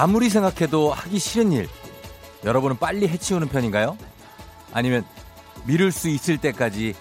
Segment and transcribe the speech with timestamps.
[0.00, 1.68] 아무리 생각해도 하기 싫은 일,
[2.44, 3.98] 여러분은 빨리 해치우는 편인가요?
[4.72, 5.04] 아니면
[5.64, 6.94] 미룰 수 있을 때까지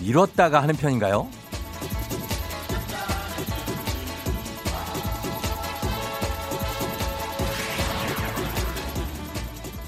[0.00, 1.28] 미뤘다가 하는 편인가요?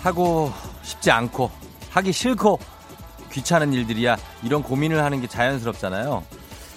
[0.04, 0.52] 하고
[0.82, 1.50] 싶지 않고
[1.90, 2.60] 하기 싫고
[3.32, 6.22] 귀찮은 일들이야 이런 고민을 하는 게 자연스럽잖아요.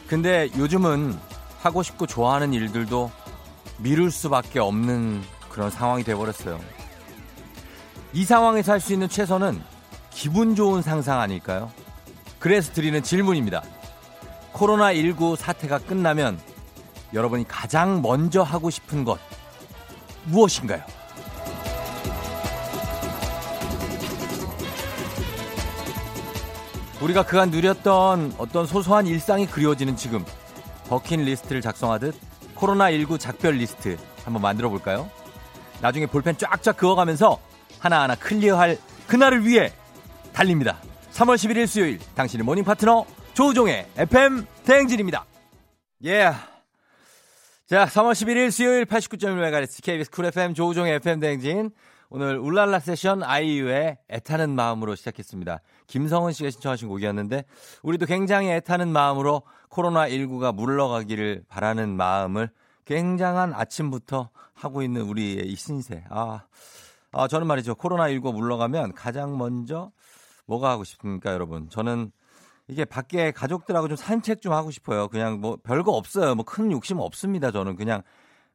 [0.08, 1.20] 근데 요즘은
[1.59, 3.12] 하고 싶고 좋아하는 일들도
[3.78, 6.59] 미룰 수밖에 없는 그런 상황이 돼버렸어요.
[8.13, 9.59] 이 상황에서 할 수 있는 최선은
[10.11, 11.72] 기분 좋은 상상 아닐까요?
[12.38, 13.64] 그래서 드리는 질문입니다.
[14.53, 16.39] 코로나19 사태가 끝나면
[17.11, 19.19] 여러분이 가장 먼저 하고 싶은 것
[20.25, 20.83] 무엇인가요?
[27.02, 30.23] 우리가 그간 누렸던 어떤 소소한 일상이 그리워지는 지금
[30.89, 32.16] 버킷리스트를 작성하듯
[32.55, 35.09] 코로나19 작별 리스트 한번 만들어 볼까요?
[35.81, 37.39] 나중에 볼펜 쫙쫙 그어가면서
[37.80, 39.72] 하나하나 클리어할 그날을 위해
[40.33, 40.78] 달립니다.
[41.11, 45.25] 3월 11일 수요일 당신의 morning 파트너 조우종의 FM 대행진입니다.
[46.03, 46.11] 예.
[46.11, 46.39] Yeah.
[47.67, 51.72] 자, 3월 11일 수요일 89.1MHz KBS 쿨 FM 조우종의 FM 대행진
[52.09, 55.59] 오늘 울랄라 세션 아이유의 애타는 마음으로 시작했습니다.
[55.88, 57.44] 김성은 씨가 신청하신 곡이었는데
[57.83, 62.50] 우리도 굉장히 애타는 마음으로 코로나19가 물러가기를 바라는 마음을
[62.86, 66.03] 굉장한 아침부터 하고 있는 우리의 이 신세.
[66.09, 66.45] 아,
[67.11, 67.75] 아 저는 말이죠.
[67.75, 69.91] 코로나19가 물러가면 가장 먼저
[70.45, 71.69] 뭐가 하고 싶습니까, 여러분?
[71.69, 72.11] 저는
[72.67, 75.08] 이게 밖에 가족들하고 좀 산책 좀 하고 싶어요.
[75.08, 76.36] 그냥 뭐 별거 없어요.
[76.36, 77.52] 뭐 큰 욕심 없습니다.
[77.52, 78.02] 저는 그냥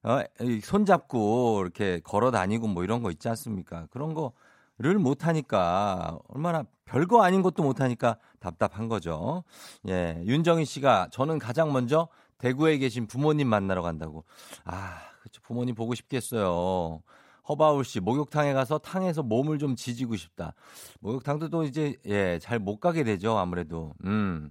[0.03, 0.21] 어,
[0.63, 3.87] 손잡고 이렇게 걸어 다니고 뭐 이런 거 있지 않습니까?
[3.91, 9.45] 그런 거를 못 하니까 얼마나 별거 아닌 것도 못 하니까 답답한 거죠.
[9.89, 10.21] 예.
[10.27, 14.25] 윤정희 씨가 저는 가장 먼저 대구에 계신 부모님 만나러 간다고.
[14.65, 15.41] 아, 그렇죠.
[15.43, 17.01] 부모님 보고 싶겠어요.
[17.49, 20.55] 허바울 씨, 목욕탕에 가서 탕에서 몸을 좀 지지고 싶다.
[21.01, 23.95] 목욕탕도 또 이제, 예, 잘 못 가게 되죠, 아무래도.
[24.05, 24.51] 음.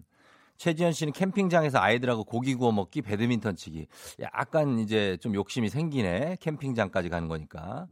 [0.57, 3.87] 최지현 씨는 캠핑장에서 아이들하고 고기 구워 먹기, 배드민턴 치기.
[4.21, 6.37] 약간 이제 좀 욕심이 생기네.
[6.39, 7.87] 캠핑장까지 가는 거니까.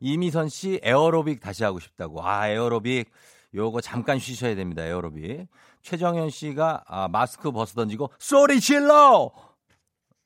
[0.00, 2.24] 이미선 씨, 에어로빅 다시 하고 싶다고.
[2.24, 3.10] 아, 에어로빅.
[3.54, 5.46] 요거 잠깐 쉬셔야 됩니다, 에어로빅.
[5.82, 9.30] 최정현 씨가 아, 마스크 벗어 던지고, 소리 질러!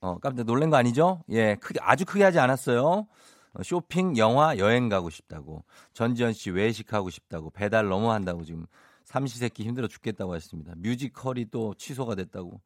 [0.01, 1.23] 어, 깜짝 놀란 거 아니죠?
[1.29, 3.07] 예, 크게, 아주 크게 하지 않았어요.
[3.53, 5.63] 어, 쇼핑, 영화, 여행 가고 싶다고.
[5.93, 7.49] 전지현 씨 외식하고 싶다고.
[7.49, 8.65] 배달 너무 한다고 지금
[9.05, 10.73] 삼시세끼 힘들어 죽겠다고 하셨습니다.
[10.77, 12.61] 뮤지컬이 또 취소가 됐다고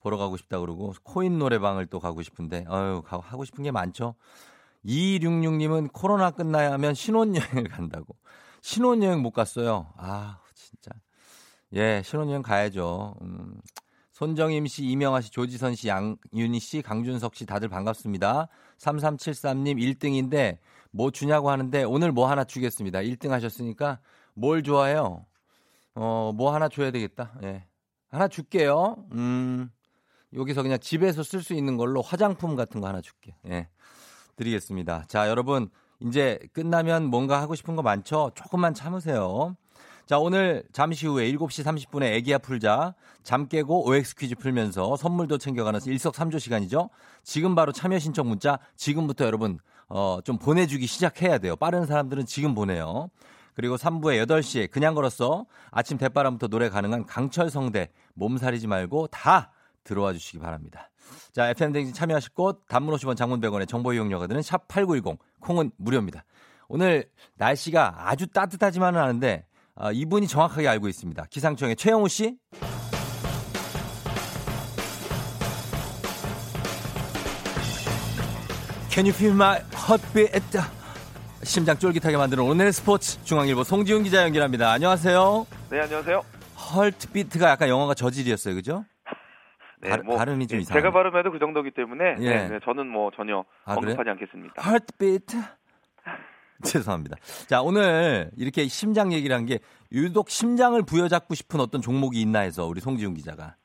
[0.00, 4.16] 보러 가고 싶다 그러고 코인 노래방을 또 가고 싶은데 아유 하고 싶은 게 많죠.
[4.84, 8.16] 2266님은 코로나 끝나야면 신혼여행을 간다고.
[8.60, 9.92] 신혼여행 못 갔어요.
[9.96, 10.90] 아 진짜.
[11.72, 13.14] 예 신혼여행 가야죠.
[13.22, 13.60] 음.
[14.14, 18.46] 손정임 씨, 이명아 씨, 조지선 씨, 양윤희 씨, 강준석 씨 다들 반갑습니다.
[18.78, 20.58] 3373님 1등인데
[20.92, 23.00] 뭐 주냐고 하는데 오늘 뭐 하나 주겠습니다.
[23.00, 23.98] 1등 하셨으니까
[24.34, 25.26] 뭘 좋아해요?
[25.96, 27.32] 어, 뭐 하나 줘야 되겠다.
[27.42, 27.66] 예.
[28.08, 29.04] 하나 줄게요.
[29.14, 29.68] 음,
[30.32, 33.34] 여기서 그냥 집에서 쓸 수 있는 걸로 화장품 같은 거 하나 줄게.
[33.48, 33.68] 예.
[34.36, 35.06] 드리겠습니다.
[35.08, 38.30] 자, 여러분, 이제 끝나면 뭔가 하고 싶은 거 많죠?
[38.36, 39.56] 조금만 참으세요.
[40.06, 42.94] 자, 오늘 잠시 후에 7시 30분에 애기야 풀자.
[43.22, 46.90] 잠 깨고 OX 퀴즈 풀면서 선물도 챙겨가는 일석삼조 시간이죠.
[47.22, 51.56] 지금 바로 참여 신청 문자 지금부터 여러분 어, 좀 보내주기 시작해야 돼요.
[51.56, 53.08] 빠른 사람들은 지금 보내요.
[53.54, 55.46] 그리고 3부에 8시에 그냥 걸었어.
[55.70, 59.52] 아침 대바람부터 노래 가능한 강철 성대 몸살이지 말고 다
[59.84, 60.90] 들어와 주시기 바랍니다.
[61.32, 66.24] 자, FM댕진 참여하실 곳 단문 50원 장문 100원의 정보 이용료가 드는 샵 8910 콩은 무료입니다.
[66.68, 71.24] 오늘 날씨가 아주 따뜻하지만은 않은데 어, 이분이 정확하게 알고 있습니다.
[71.30, 72.38] 기상청의 최영우 씨.
[78.90, 80.58] Can you feel my heartbeat?
[81.42, 84.70] 심장 쫄깃하게 만드는 오늘의 스포츠 중앙일보 송지훈 기자 연결합니다.
[84.70, 85.46] 안녕하세요.
[85.70, 86.22] 네, 안녕하세요.
[86.74, 88.84] 헐트비트가 약간 영어가 저질이었어요, 그죠?
[89.82, 90.80] 네, 발, 뭐 발음이 좀 예, 이상해요.
[90.82, 92.28] 제가 발음해도 그 정도기 때문에 예.
[92.30, 94.12] 네, 네, 저는 뭐 전혀 아, 언급하지 그래요?
[94.12, 94.62] 않겠습니다.
[94.62, 95.36] 헐트비트.
[96.64, 97.16] 죄송합니다.
[97.48, 99.58] 자, 오늘 이렇게 심장 얘기를 한 게
[99.92, 103.56] 유독 심장을 부여잡고 싶은 어떤 종목이 있나 해서 우리 송지훈 기자가.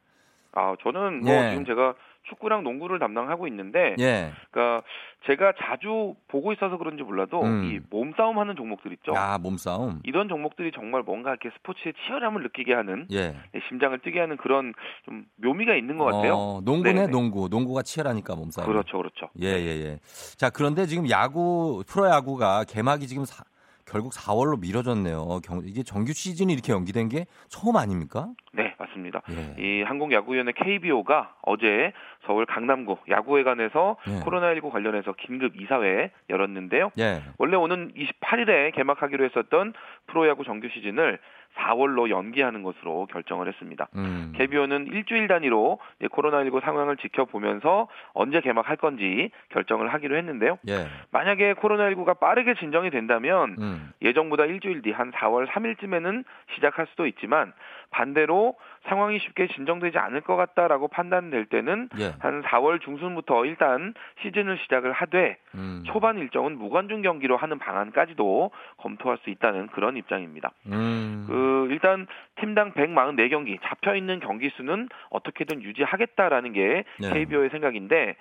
[0.53, 1.51] 아, 저는 뭐 예.
[1.51, 1.93] 지금 제가
[2.29, 4.31] 축구랑 농구를 담당하고 있는데 예.
[4.51, 4.85] 그러니까
[5.27, 7.65] 제가 자주 보고 있어서 그런지 몰라도 음.
[7.65, 9.13] 이 몸싸움 하는 종목들 있죠.
[9.15, 9.99] 아, 몸싸움.
[10.03, 13.31] 이런 종목들이 정말 뭔가 이렇게 스포츠의 치열함을 느끼게 하는 예.
[13.51, 14.73] 네, 심장을 뛰게 하는 그런
[15.05, 16.35] 좀 묘미가 있는 것 같아요.
[16.35, 17.07] 어, 농구네, 네네.
[17.11, 17.49] 농구.
[17.49, 18.67] 농구가 치열하니까 몸싸움.
[18.67, 19.29] 그렇죠, 그렇죠.
[19.41, 19.99] 예, 예, 예.
[20.37, 23.43] 자, 그런데 지금 야구, 프로야구가 개막이 지금 사-
[23.89, 25.39] 결국 4월로 미뤄졌네요.
[25.43, 28.29] 경, 이게 정규 시즌이 이렇게 연기된 게 처음 아닙니까?
[28.53, 29.21] 네, 맞습니다.
[29.31, 29.55] 예.
[29.61, 31.91] 이 한국야구위원회 KBO가 어제
[32.25, 34.19] 서울 강남구 야구회관에서 예.
[34.19, 36.91] 코로나19 관련해서 긴급 이사회 열었는데요.
[36.99, 37.23] 예.
[37.37, 39.73] 원래 오는 28일에 개막하기로 했었던
[40.07, 41.19] 프로야구 정규 시즌을
[41.57, 43.87] 4월로 연기하는 것으로 결정을 했습니다.
[43.95, 44.33] 음.
[44.35, 50.57] KBO는 일주일 단위로 이제 코로나19 상황을 지켜보면서 언제 개막할 건지 결정을 하기로 했는데요.
[50.67, 50.87] 예.
[51.11, 53.91] 만약에 코로나19가 빠르게 진정이 된다면 음.
[54.01, 56.23] 예정보다 일주일 뒤 한 4월 3일쯤에는
[56.55, 57.53] 시작할 수도 있지만
[57.91, 58.55] 반대로
[58.87, 62.13] 상황이 쉽게 진정되지 않을 것 같다라고 판단될 때는 예.
[62.19, 65.83] 한 4월 중순부터 일단 시즌을 시작을 하되 음.
[65.85, 70.51] 초반 일정은 무관중 경기로 하는 방안까지도 검토할 수 있다는 그런 입장입니다.
[70.67, 71.25] 음.
[71.27, 72.07] 그 일단
[72.39, 77.09] 팀당 144경기 잡혀 있는 경기 수는 어떻게든 유지하겠다라는 게 네.
[77.09, 78.15] KBO의 생각인데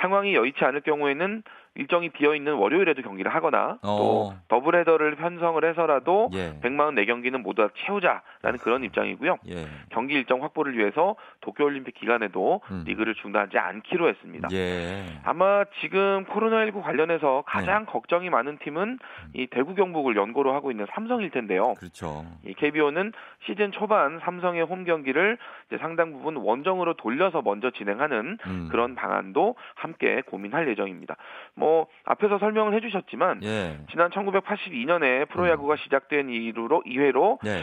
[0.00, 1.42] 상황이 여의치 않을 경우에는
[1.76, 4.40] 일정이 비어 있는 월요일에도 경기를 하거나 또 어.
[4.48, 6.58] 더블 헤더를 편성을 해서라도 예.
[6.60, 9.38] 144 경기는 모두 다 채우자라는 그런 입장이고요.
[9.48, 9.66] 예.
[9.90, 12.84] 경기 일정 확보를 위해서 도쿄 올림픽 기간에도 음.
[12.86, 14.48] 리그를 중단하지 않기로 했습니다.
[14.52, 15.04] 예.
[15.22, 18.98] 아마 지금 코로나19 관련해서 가장 걱정이 많은 팀은
[19.34, 21.74] 이 대구 경북을 연고로 하고 있는 삼성일 텐데요.
[21.74, 22.24] 그렇죠.
[22.44, 23.12] 이 KBO는
[23.46, 25.38] 시즌 초반 삼성의 홈 경기를
[25.68, 28.68] 이제 상당 부분 원정으로 돌려서 먼저 진행하는 음.
[28.70, 31.16] 그런 방안도 함께 고민할 예정입니다.
[31.60, 33.78] 뭐 앞에서 설명을 해주셨지만 예.
[33.90, 37.62] 지난 1982년에 프로야구가 시작된 이후로 이회로 네.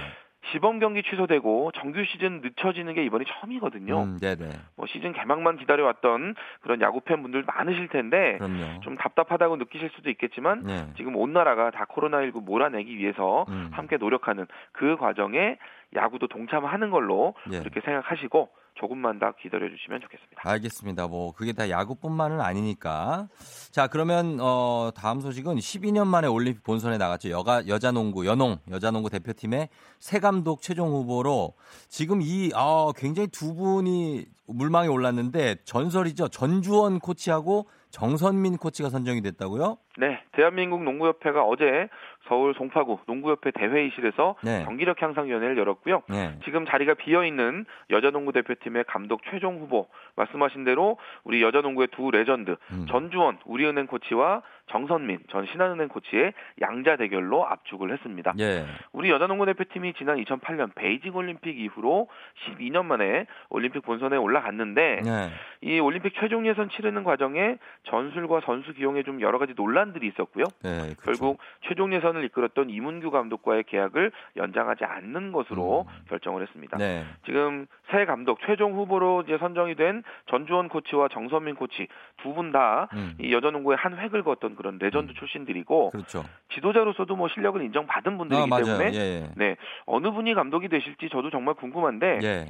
[0.52, 4.04] 시범 경기 취소되고 정규 시즌 늦춰지는 게 이번이 처음이거든요.
[4.04, 4.46] 음, 네네.
[4.78, 8.80] 뭐 시즌 개막만 기다려왔던 그런 야구 팬분들 많으실 텐데 그럼요.
[8.82, 10.88] 좀 답답하다고 느끼실 수도 있겠지만 네.
[10.96, 13.70] 지금 온 나라가 다 코로나19 몰아내기 위해서 음.
[13.72, 15.58] 함께 노력하는 그 과정에
[15.96, 17.60] 야구도 동참하는 걸로 예.
[17.60, 20.42] 그렇게 생각하시고 조금만 더 기다려 주시면 좋겠습니다.
[20.46, 21.08] 알겠습니다.
[21.08, 23.28] 뭐 그게 다 야구뿐만은 아니니까.
[23.72, 27.30] 자 그러면 어 다음 소식은 12년 만에 올림픽 본선에 나갔죠.
[27.30, 29.70] 여가 여자 농구 연홍 여자 농구 대표팀의
[30.00, 31.54] 새 감독 최종 후보로
[31.90, 36.30] 지금 이 아, 굉장히 두 분이 물망에 올랐는데 전설이죠.
[36.30, 39.78] 전주원 코치하고 정선민 코치가 선정이 됐다고요?
[39.98, 41.90] 네, 대한민국 농구협회가 어제
[42.28, 44.64] 서울 송파구 농구협회 대회의실에서 네.
[44.66, 46.04] 경기력 향상위원회를 열었고요.
[46.10, 46.38] 네.
[46.46, 52.56] 지금 자리가 비어 있는 여자농구 대표팀의 감독 최종 후보 말씀하신 대로 우리 여자농구의 두 레전드
[52.72, 52.86] 음.
[52.90, 58.34] 전주원 우리은행 코치와 정선민 전 신한은행 코치의 양자 대결로 압축을 했습니다.
[58.40, 58.66] 예.
[58.92, 62.10] 우리 여자농구 대표팀이 지난 2008년 베이징 올림픽 이후로
[62.46, 65.30] 12년 만에 올림픽 본선에 올라갔는데 네.
[65.62, 70.44] 이 올림픽 최종 예선 치르는 과정에 전술과 선수 기용에 좀 여러 가지 논란들이 있었고요.
[70.64, 70.94] 네.
[71.00, 71.04] 그렇죠.
[71.06, 76.06] 결국 최종 예선 을 이끌었던 이문규 감독과의 계약을 연장하지 않는 것으로 음.
[76.10, 76.78] 결정을 했습니다.
[76.78, 77.06] 네.
[77.26, 81.88] 지금 새 감독 최종 후보로 이제 선정이 된 전주원 코치와 정선민 코치
[82.22, 83.18] 두 분 다 이 음.
[83.32, 85.16] 여자농구에 한 획을 그었던 그런 레전드 음.
[85.16, 86.24] 출신들이고 그렇죠.
[86.54, 88.66] 지도자로서도 뭐 실력을 인정받은 분들이기 아, 맞아요.
[88.78, 89.30] 때문에 예.
[89.36, 89.56] 네
[89.86, 92.46] 어느 분이 감독이 되실지 저도 정말 궁금한데 예.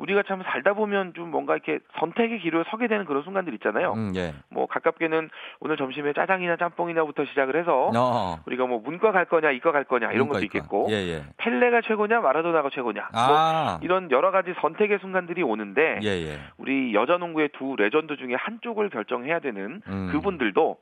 [0.00, 0.02] 예.
[0.02, 3.92] 우리가 참 살다 보면 좀 뭔가 이렇게 선택의 기로에 서게 되는 그런 순간들 있잖아요.
[3.92, 4.34] 음, 예.
[4.48, 5.28] 뭐 가깝게는
[5.60, 8.38] 오늘 점심에 짜장이냐 짬뽕이냐부터 시작을 해서 어.
[8.46, 11.24] 우리가 뭐 문과 갈 거냐 이과 갈 거냐 이런 것도 있겠고 예, 예.
[11.36, 13.78] 펠레가 최고냐 마라도나가 최고냐 뭐 아.
[13.82, 16.40] 이런 여러 가지 선택의 순간들이 오는데 예, 예.
[16.56, 20.08] 우리 여자 농구의 두 레전드 중에 한쪽을 결정해야 되는 음.
[20.12, 20.78] 그분들도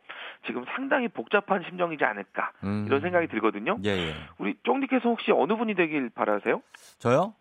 [0.47, 2.85] 지금 상당히 복잡한 심정이지 않을까 음.
[2.87, 3.77] 이런 생각이 들거든요.
[3.85, 4.15] 예, 예.
[4.39, 6.63] 우리 쫑디께서 혹시 어느 분이 되길 바라세요?
[6.99, 7.35] 저요?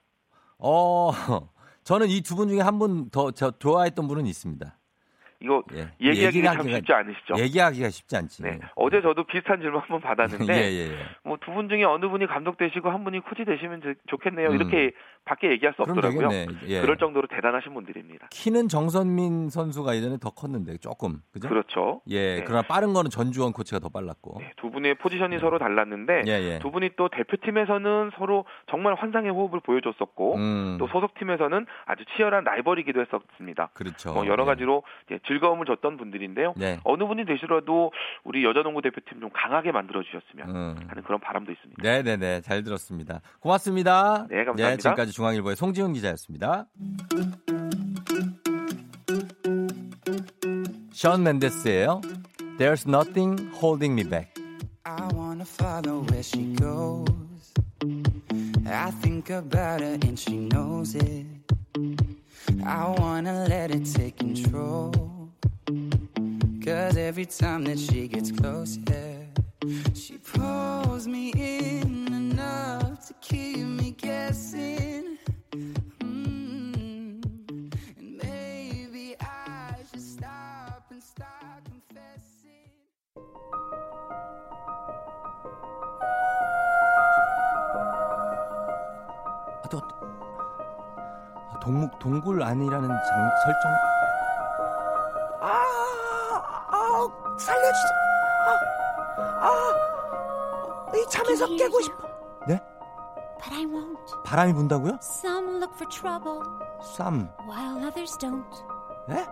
[0.60, 1.12] 어,
[1.88, 4.77] 저는 이 두 분 중에 한 분더저 좋아했던 분은 있습니다.
[5.40, 5.88] 이거 예.
[6.02, 7.34] 얘기하기 참 얘기하기가- 쉽지 않으시죠?
[7.38, 8.42] 얘기하기가 쉽지 않지.
[8.44, 8.60] 네.
[8.76, 10.96] 어제 저도 비슷한 질문 한 번 받았는데 예, 예, 예.
[11.24, 14.50] 뭐두 분 중에 어느 분이 감독 되시고 한 분이 코치 되시면 좋- 좋겠네요.
[14.50, 14.56] 음.
[14.56, 14.92] 이렇게
[15.26, 16.30] 밖에 얘기할 수 없더라고요.
[16.30, 16.48] 되겠네.
[16.68, 16.82] 예.
[16.82, 18.28] 그럴 정도로 대단하신 분들입니다.
[18.32, 21.50] 키는 정선민 선수가 예전에 더 컸는데 조금 그죠?
[21.50, 22.02] 그렇죠.
[22.08, 22.38] 예.
[22.38, 22.44] 네.
[22.44, 24.38] 그러나 빠른 거는 전주원 코치가 더 빨랐고.
[24.40, 26.60] 네, 두 분의 포지션이 서로 달랐는데 예, 예.
[26.60, 30.78] 두 분이 또 대표팀에서는 서로 정말 환상의 호흡을 보여줬었고 음.
[30.80, 33.70] 또 소속팀에서는 아주 치열한 라이벌이기도 했었습니다.
[33.74, 34.14] 그렇죠.
[34.14, 34.48] 뭐 여러 예.
[34.48, 34.84] 가지로
[35.28, 36.54] 즐거움을 줬던 분들인데요.
[36.58, 36.80] 네.
[36.84, 37.92] 어느 분이 되시더라도
[38.24, 40.76] 우리 여자농구 대표팀 좀 강하게 만들어 주셨으면 음.
[40.88, 41.82] 하는 그런 바람도 있습니다.
[41.84, 42.42] 네, 네, 네.
[42.42, 43.22] 잘 들었습니다.
[43.40, 44.28] 고맙습니다.
[44.30, 44.78] 네, 감사합니다.
[44.78, 46.66] 지금까지 중앙일보의 송지훈 기자였습니다.
[50.92, 52.02] 션 맨데스예요.
[52.58, 54.34] There's nothing holding me back.
[54.84, 57.54] I wanna follow where she goes.
[58.66, 61.28] I think about her and she knows it.
[62.66, 65.17] I wanna let it take control.
[66.64, 69.24] Cause every time that she gets close, yeah,
[69.94, 75.18] she pulls me in enough to keep me guessing.
[76.00, 77.24] Mm.
[77.98, 82.72] And maybe I should stop and start confessing.
[89.64, 89.82] 아, 또,
[91.62, 93.97] 동목 동굴 안이라는 장, 설정.
[97.40, 97.94] 살려주자.
[98.48, 102.08] 아, 아, 이 잠에서 깨고 싶어.
[102.48, 102.60] 네?
[103.40, 104.14] But I won't.
[104.26, 104.98] 바람이 분다고요?
[105.02, 106.42] Some look for trouble
[106.96, 107.30] 쌈.
[107.48, 108.44] while others don't.
[109.08, 109.26] 네?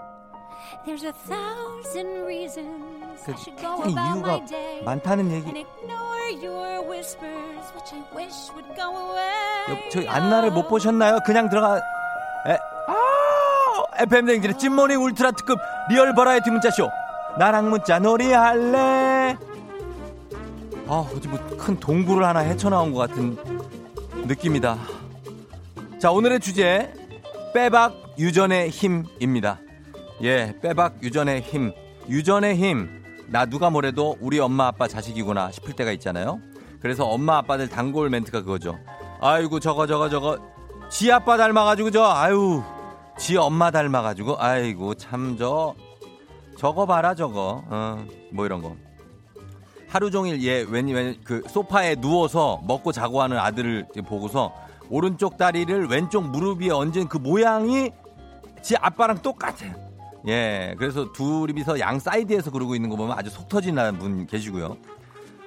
[0.86, 5.66] There's a thousand reasons 그 I should go about my day 많다는 and 얘기.
[5.66, 9.70] ignore your whispers, which I wish would go away.
[9.70, 11.20] 여, 저희 안나를 못 보셨나요?
[11.26, 11.78] 그냥 들어가.
[11.78, 12.58] 에,
[12.88, 15.58] 아, FM 댕진의 찐모닝 울트라 특급
[15.90, 16.90] 리얼 버라이티 문자쇼.
[17.38, 19.38] 나랑 문자 놀이 할래?
[20.88, 23.38] 아, 어디 뭐 큰 동굴을 하나 헤쳐나온 것 같은
[24.27, 24.77] 느낌이다.
[26.00, 26.94] 자, 오늘의 주제
[27.54, 29.60] 빼박 유전의 힘입니다.
[30.22, 31.74] 예, 빼박 유전의 힘.
[32.08, 33.04] 유전의 힘.
[33.27, 36.39] 나 누가 뭐래도 우리 엄마 아빠 자식이구나 싶을 때가 있잖아요.
[36.80, 38.77] 그래서 엄마 아빠들 단골 멘트가 그거죠.
[39.20, 40.38] 아이고 저거 저거 저거
[40.89, 42.62] 지 아빠 닮아가지고 저 아유
[43.18, 45.74] 지 엄마 닮아가지고 아이고 참 저
[46.58, 48.76] 저거 봐라 저거 어 뭐 이런 거
[49.88, 54.54] 하루 종일 얘왠그 소파에 누워서 먹고 자고 하는 아들을 보고서
[54.90, 57.92] 오른쪽 다리를 왼쪽 무릎 위에 얹은 그 모양이
[58.62, 59.74] 지 아빠랑 똑같아요.
[60.28, 64.76] 예, 그래서 둘이서 양 사이드에서 그러고 있는 거 보면 아주 속 터지는 분 계시고요.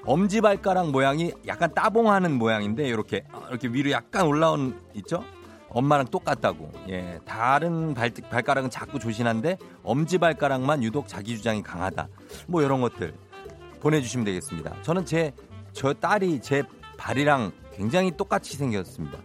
[0.07, 5.25] 엄지발가락 모양이 약간 따봉하는 모양인데 이렇게 이렇게 위로 약간 올라온 있죠?
[5.71, 6.71] 엄마랑 똑같다고.
[6.89, 12.09] 예, 다른 발, 발가락은 작고 조신한데 엄지 발가락만 유독 자기 주장이 강하다.
[12.47, 13.15] 뭐 이런 것들
[13.81, 14.83] 보내주시면 되겠습니다.
[14.83, 15.33] 저는 제
[15.73, 16.65] 저 딸이 제
[16.97, 19.19] 발이랑 굉장히 똑같이 생겼습니다.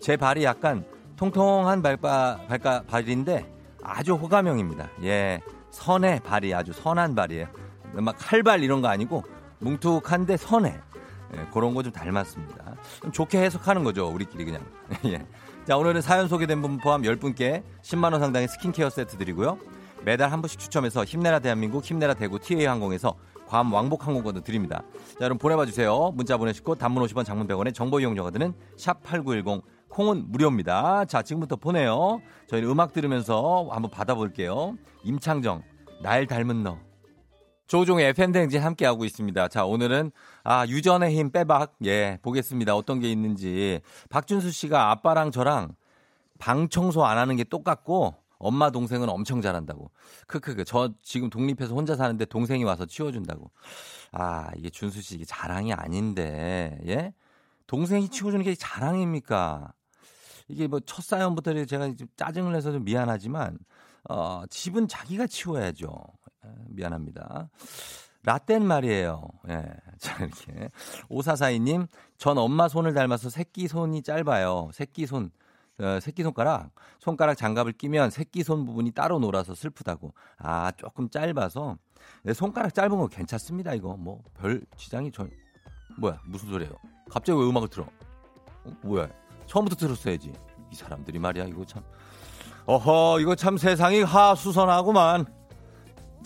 [0.00, 0.84] 제 발이 약간
[1.16, 3.50] 통통한 발바, 발가, 발인데
[3.82, 4.90] 아주 호감형입니다.
[5.04, 5.40] 예.
[5.70, 7.46] 선의 발이 아주 선한 발이에요.
[7.94, 9.24] 막 칼발 이런 거 아니고
[9.60, 10.78] 뭉툭한데 선해.
[11.36, 12.74] 예, 그런 거 좀 닮았습니다.
[13.00, 14.08] 좀 좋게 해석하는 거죠.
[14.08, 14.62] 우리끼리 그냥.
[15.06, 15.24] 예.
[15.68, 19.58] 자, 오늘은 사연 소개된 분 포함 10분께 10만원 상당의 스킨케어 세트 드리고요.
[20.02, 23.14] 매달 한 분씩 추첨해서 힘내라 대한민국, 힘내라 대구 TA항공에서
[23.46, 24.82] 괌 왕복 항공권도 드립니다.
[25.18, 26.10] 자, 여러분 보내봐 주세요.
[26.14, 31.04] 문자 보내시고 단문 50원 장문 100원에 정보 이용료가 드는 샵 8910 콩은 무료입니다.
[31.04, 32.22] 자, 지금부터 보내요.
[32.46, 34.78] 저희는 음악 들으면서 한번 받아볼게요.
[35.04, 35.64] 임창정,
[36.02, 36.78] 날 닮은 너.
[37.68, 39.48] 조종의 FM대행진 함께하고 있습니다.
[39.48, 40.10] 자, 오늘은,
[40.42, 41.76] 아, 유전의 힘 빼박.
[41.84, 42.74] 예, 보겠습니다.
[42.74, 43.80] 어떤 게 있는지.
[44.08, 45.74] 박준수 씨가 아빠랑 저랑
[46.38, 49.90] 방 청소 안 하는 게 똑같고, 엄마 동생은 엄청 잘한다고.
[50.28, 50.64] 크크크.
[50.64, 53.50] 저 지금 독립해서 혼자 사는데 동생이 와서 치워준다고.
[54.12, 57.12] 아, 이게 준수 씨 이게 자랑이 아닌데, 예?
[57.66, 59.72] 동생이 치워주는 게 자랑입니까?
[60.48, 63.58] 이게 뭐 첫 사연부터 제가 좀 짜증을 내서 좀 미안하지만
[64.08, 65.92] 어, 집은 자기가 치워야죠.
[66.48, 67.50] 에, 미안합니다.
[68.24, 69.22] 라떼는 말이에요.
[69.48, 69.64] 예.
[69.98, 70.70] 자, 이렇게.
[71.08, 71.86] 오사사이님,
[72.16, 74.70] 전 엄마 손을 닮아서 새끼 손이 짧아요.
[74.72, 75.30] 새끼 손.
[75.80, 80.12] 어, 새끼 손가락, 손가락 장갑을 끼면 새끼 손 부분이 따로 놀아서 슬프다고.
[80.38, 81.76] 아, 조금 짧아서.
[82.24, 83.96] 내 손가락 짧은 거 괜찮습니다, 이거.
[83.96, 85.30] 뭐, 별 지장이 전.
[85.98, 86.72] 뭐야, 무슨 소리예요?
[87.08, 87.84] 갑자기 왜 음악을 틀어?
[88.64, 89.08] 어, 뭐야?
[89.46, 90.32] 처음부터 들었어야지.
[90.72, 91.82] 이 사람들이 말이야, 이거 참.
[92.66, 95.37] 어허, 이거 참 세상이 하수선하구만.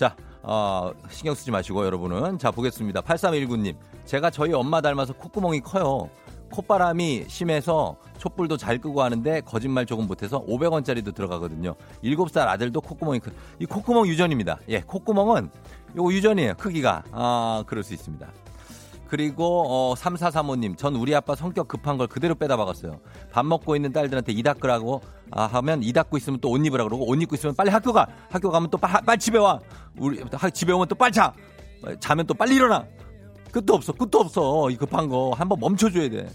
[0.02, 2.36] 자, 어, 신경 쓰지 마시고, 여러분은.
[2.36, 3.02] 자, 보겠습니다.
[3.02, 3.76] 8319님.
[4.04, 6.10] 제가 저희 엄마 닮아서 콧구멍이 커요.
[6.50, 11.76] 콧바람이 심해서 촛불도 잘 끄고 하는데 거짓말 조금 못해서 500원짜리도 들어가거든요.
[12.02, 13.32] 7살 아들도 콧구멍이 큰.
[13.60, 14.58] 이 콧구멍 유전입니다.
[14.70, 15.48] 예, 콧구멍은
[15.96, 16.54] 요거 유전이에요.
[16.58, 17.04] 크기가.
[17.12, 18.26] 아, 그럴 수 있습니다.
[19.22, 22.98] 그리고 어 3435님 전 우리 아빠 성격 급한 걸 그대로 빼다 박았어요.
[23.30, 27.06] 밥 먹고 있는 딸들한테 이 닦으라고 아, 하면 이 닦고 있으면 또 옷 입으라 그러고
[27.06, 28.06] 옷 입고 있으면 빨리 학교 가.
[28.30, 29.60] 학교 가면 또 빨리, 빨리 집에 와.
[29.98, 31.30] 우리 하- 집에 오면 또 빨리 자.
[32.00, 32.86] 자면 또 빨리 일어나.
[33.52, 33.92] 끝도 없어.
[33.92, 34.70] 끝도 없어.
[34.70, 36.30] 이 급한 거 한번 멈춰줘야 돼.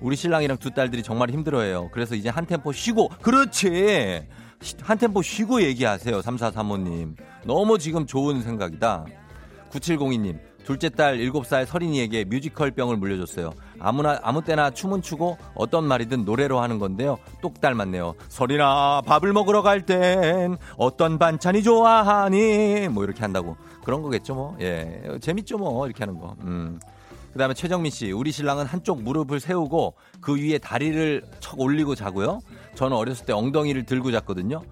[0.00, 1.90] 우리 신랑이랑 두 딸들이 정말 힘들어해요.
[1.92, 4.22] 그래서 이제 한 템포 쉬고 그렇지.
[4.62, 6.20] 시- 한 템포 쉬고 얘기하세요.
[6.20, 7.16] 3435님.
[7.44, 9.04] 너무 지금 좋은 생각이다.
[9.72, 10.38] 9702님.
[10.64, 13.52] 둘째 딸 7살 서린이에게 뮤지컬 병을 물려줬어요.
[13.80, 17.18] 아무나 아무 때나 춤을 추고 어떤 말이든 노래로 하는 건데요.
[17.42, 18.14] 똑 닮았네요.
[18.28, 22.88] 서린아 밥을 먹으러 갈 땐 어떤 반찬이 좋아하니?
[22.88, 23.56] 뭐 이렇게 한다고.
[23.84, 24.56] 그런 거겠죠 뭐.
[24.60, 25.02] 예.
[25.20, 26.36] 재밌죠 뭐 이렇게 하는 거.
[26.42, 26.78] 음.
[27.32, 32.40] 그다음에 최정민 씨, 우리 신랑은 한쪽 무릎을 세우고 그 위에 다리를 척 올리고 자고요.
[32.74, 34.62] 저는 어렸을 때 엉덩이를 들고 잤거든요.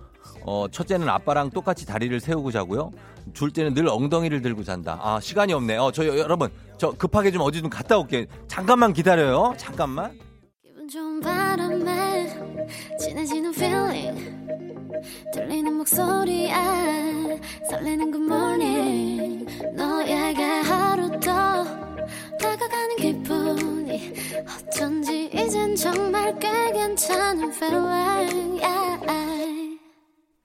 [0.48, 2.90] 어, 첫째는 아빠랑 똑같이 다리를 세우고 자고요.
[3.34, 4.98] 둘째는 늘 엉덩이를 들고 잔다.
[5.02, 5.76] 아, 시간이 없네.
[5.76, 8.26] 어, 저 여러분, 저 급하게 좀 어디 좀 갔다 올게.
[8.46, 9.52] 잠깐만 기다려요.
[9.58, 10.18] 잠깐만.
[18.72, 19.46] feeling
[22.40, 24.14] 다가가는 기분이
[24.66, 27.48] 어쩐지 이젠 정말 꽤 괜찮아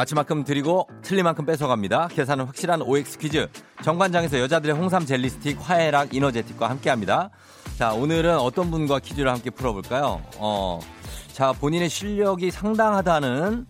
[0.00, 2.08] 맞힌 만큼 드리고 틀린 만큼 뺏어갑니다.
[2.08, 3.48] 계산은 확실한 OX 퀴즈.
[3.84, 7.28] 정관장에서 여자들의 홍삼 젤리 스틱 화해락 이너제틱과 함께합니다.
[7.76, 10.22] 자 오늘은 어떤 분과 퀴즈를 함께 풀어볼까요?
[10.38, 10.80] 어,
[11.34, 13.66] 자 본인의 실력이 상당하다는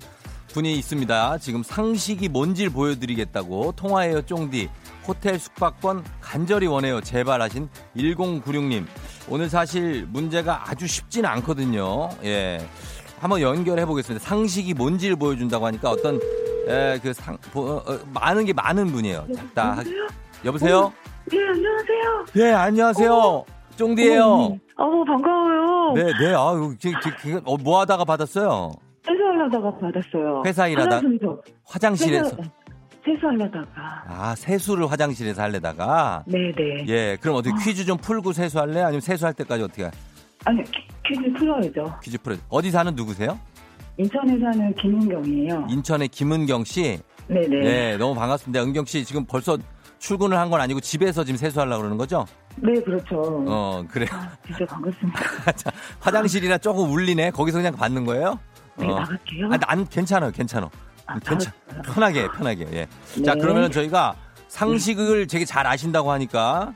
[0.53, 1.39] 분이 있습니다.
[1.39, 4.69] 지금 상식이 뭔지를 보여드리겠다고 통화해요 쫑디
[5.09, 8.87] 호텔 숙박권 간절히 원해요 제발 하신 1096님
[9.29, 12.09] 오늘 사실 문제가 아주 쉽지는 않거든요.
[12.23, 12.65] 예.
[13.21, 14.25] 한번 연결해 보겠습니다.
[14.25, 16.19] 상식이 뭔지를 보여준다고 하니까 어떤
[16.67, 19.27] 에, 그 상, 보- 어, 어, 많은 게 많은 분이에요.
[19.35, 19.77] 작다.
[20.45, 20.93] 여보세요?
[21.31, 22.25] 네, 안녕하세요.
[22.37, 23.45] 예, 안녕하세요.
[23.77, 24.59] 쫑디예요.
[24.77, 25.93] 어머, 반가워요.
[25.95, 26.35] 네, 네.
[26.35, 28.73] 아유, 지- 지- 지- 어, 뭐 하다가 받았어요?
[29.07, 30.43] 세수하려다가 받았어요.
[30.47, 31.43] 회사 일하다 화장실에서.
[31.65, 32.51] 화장실에서 세수-
[33.05, 34.05] 세수하려다가.
[34.09, 36.85] 아, 세수를 화장실에서 하려다가 네 네.
[36.89, 38.81] 예, 그럼 어떻게 퀴즈 좀 풀고 세수할래?
[38.83, 39.93] 아니면 세수할 때까지 어떻게 할-
[40.45, 40.63] 아니,
[41.07, 41.99] 퀴- 퀴즈 풀어야죠.
[42.03, 42.37] 퀴즈 풀어?
[42.49, 43.39] 어디 사는 누구세요?
[43.97, 45.67] 인천에 사는 김은경이에요.
[45.69, 46.99] 인천의 김은경 씨.
[47.29, 47.65] 네네.
[47.65, 48.63] 예, 너무 반갑습니다.
[48.63, 49.59] 은경 씨 지금 벌써
[49.99, 52.25] 출근을 한 건 아니고 집에서 지금 세수하려고 그러는 거죠?
[52.57, 53.21] 네, 그렇죠.
[53.47, 54.07] 어, 그래.
[54.11, 55.21] 아, 진짜 반갑습니다.
[55.53, 57.31] 자, 화장실이라 조금 울리네.
[57.31, 58.39] 거기서 그냥 받는 거예요?
[58.77, 58.99] 네, 어.
[59.01, 59.47] 나갈게요.
[59.53, 60.31] 아, 난 괜찮아요.
[60.33, 60.71] 괜찮아.
[61.07, 61.53] 아, 괜찮.
[61.85, 62.67] 편하게, 편하게.
[62.73, 62.87] 예.
[63.25, 63.41] 자, 네.
[63.41, 64.15] 그러면 저희가
[64.49, 66.73] 상식을 되게 잘 아신다고 하니까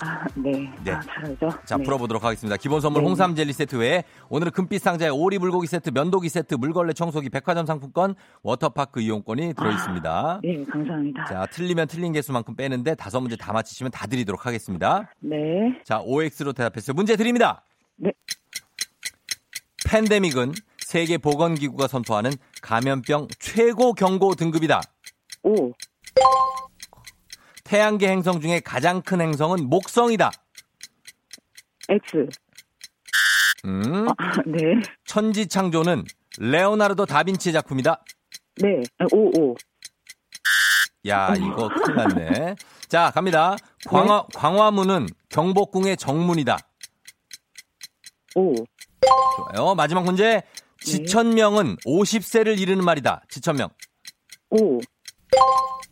[0.00, 0.72] 아, 네.
[0.84, 0.92] 네.
[0.92, 1.50] 아, 잘 알죠.
[1.64, 1.84] 자, 네.
[1.84, 2.56] 풀어보도록 하겠습니다.
[2.56, 3.08] 기본 선물 네.
[3.08, 7.66] 홍삼 젤리 세트 외에 오늘은 금빛 상자에 오리 불고기 세트, 면도기 세트, 물걸레 청소기, 백화점
[7.66, 10.40] 상품권, 워터파크 이용권이 들어 있습니다.
[10.42, 11.24] 네, 감사합니다.
[11.24, 15.12] 자, 틀리면 틀린 개수만큼 빼는데 다섯 문제 다 맞히시면 다 드리도록 하겠습니다.
[15.20, 15.36] 네.
[15.84, 16.94] 자, OX로 대답했어요.
[16.94, 17.64] 문제 드립니다.
[17.96, 18.12] 네.
[19.86, 22.32] 팬데믹은 세계 보건 기구가 선포하는
[22.62, 24.80] 감염병 최고 경고 등급이다.
[25.42, 25.72] 오.
[27.68, 30.30] 태양계 행성 중에 가장 큰 행성은 목성이다.
[31.90, 32.26] X.
[33.66, 34.14] 음, 아,
[34.46, 34.80] 네.
[35.04, 36.04] 천지 창조는
[36.38, 38.02] 레오나르도 다빈치 작품이다.
[38.62, 38.80] 네.
[38.98, 39.54] 아, 오, 오.
[41.08, 42.56] 야, 이거 큰일 났네.
[42.88, 43.54] 자, 갑니다.
[43.86, 46.56] 광화, 광화문은 경복궁의 정문이다.
[48.34, 48.54] 오.
[49.36, 49.74] 좋아요.
[49.74, 50.42] 마지막 문제.
[50.80, 53.24] 지천명은 50세를 이르는 말이다.
[53.28, 53.68] 지천명.
[54.48, 54.80] 오.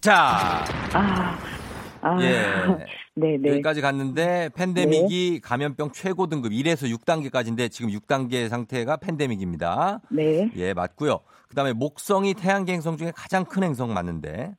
[0.00, 1.55] 자, 아.
[2.02, 2.22] 아.
[2.22, 2.84] 예.
[3.14, 3.48] 네네.
[3.50, 10.00] 여기까지 갔는데 팬데믹이 감염병 최고 등급 1에서 6단계까지인데 지금 6단계 상태가 팬데믹입니다.
[10.10, 10.50] 네.
[10.56, 11.20] 예, 맞고요.
[11.48, 14.54] 그다음에 목성이 태양계 행성 중에 가장 큰 행성 맞는데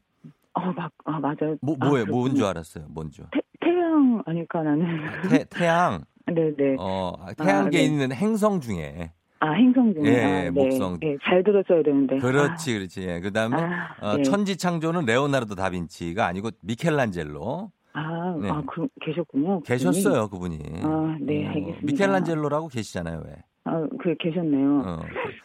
[0.53, 1.55] 어, 막, 아, 맞아요.
[1.61, 2.05] 뭐 아, 뭐예요?
[2.05, 2.11] 그렇군요.
[2.11, 2.85] 뭔줄 알았어요?
[2.89, 3.25] 뭔 줄?
[3.31, 4.87] 태, 태양 아닐까, 나는.
[5.29, 6.77] 태, 태양 네네.
[6.79, 7.87] 어, 태양계에 네.
[7.87, 10.03] 있는 행성 중에 아, 행성 중에.
[10.05, 10.49] 예, 아, 네.
[10.49, 10.99] 목성.
[11.03, 12.17] 예, 잘 들었어야 되는데.
[12.17, 13.01] 그렇지, 그렇지.
[13.07, 13.19] 예.
[13.19, 14.23] 그다음에 아, 어, 네.
[14.23, 18.49] 천지 창조는 레오나르도 다빈치가 아니고 미켈란젤로 아, 네.
[18.49, 19.61] 아, 그, 계셨군요.
[19.61, 19.63] 그분이.
[19.63, 20.59] 계셨어요, 그분이.
[20.83, 21.79] 아, 네, 어, 알겠습니다.
[21.83, 23.43] 미켈란젤로라고 계시잖아요, 왜?
[23.65, 24.83] 아, 그, 계셨네요.
[24.85, 24.99] 어.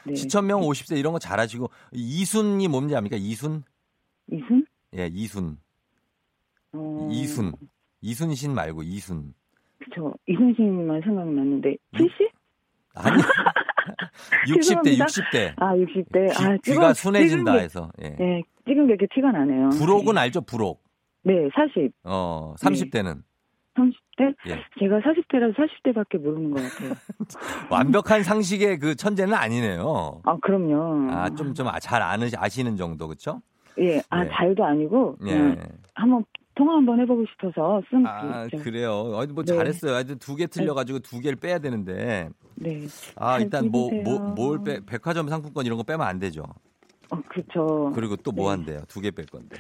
[0.04, 0.14] 네.
[0.14, 3.16] 지천명 50세 이런 거 잘하시고 이순이 뭔지 압니까?
[3.16, 3.64] 이순?
[4.30, 4.66] 이순?
[4.96, 5.56] 예, 이순.
[6.74, 7.52] 어, 이순.
[8.00, 9.34] 이순신 말고 이순.
[9.78, 10.14] 그쵸.
[10.26, 11.76] 이순신만 생각났는데.
[11.96, 12.30] 70?
[12.94, 13.16] 아니.
[14.46, 15.04] 60대, 죄송합니다.
[15.06, 15.52] 60대.
[15.56, 16.36] 아, 60대.
[16.36, 17.90] 귀, 아, 귀가 찍은- 순해진다 해서.
[18.02, 18.10] 예.
[18.10, 19.70] 네, 찍은 게 이렇게 티가 나네요.
[19.70, 20.82] 부록은 알죠, 부록.
[21.24, 21.92] 네, 40.
[22.04, 22.68] 어, 네.
[22.68, 23.22] 30대는.
[23.74, 24.34] 30대?
[24.48, 24.58] 예.
[24.80, 26.92] 제가 40대라서 40대밖에 모르는 것 같아요.
[27.70, 30.20] 완벽한 상식의 그 천재는 아니네요.
[30.24, 31.10] 아, 그럼요.
[31.12, 33.40] 아, 좀, 좀 잘 아시는 정도, 그쵸?
[33.78, 34.28] 예, 아, 예.
[34.30, 35.30] 잘도 아니고, 예.
[35.32, 35.56] 그냥
[35.94, 38.64] 한번 통화 한번 해보고 싶어서 쓴 아, 글이죠.
[38.64, 38.92] 그래요.
[38.92, 39.54] 어, 뭐 네.
[39.54, 39.94] 잘했어요.
[39.94, 42.28] 하여튼 두개 틀려가지고 두 개를 빼야 되는데.
[42.56, 42.80] 네.
[43.16, 44.34] 아, 잘 일단 뭐, 뭐, 찍으세요.
[44.36, 46.44] 뭘 빼, 백화점 상품권 이런 거 빼면 안 되죠.
[47.10, 47.90] 어, 그쵸.
[47.94, 48.56] 그리고 또뭐 네.
[48.56, 48.80] 한대요?
[48.88, 49.56] 두 개 뺄 건데.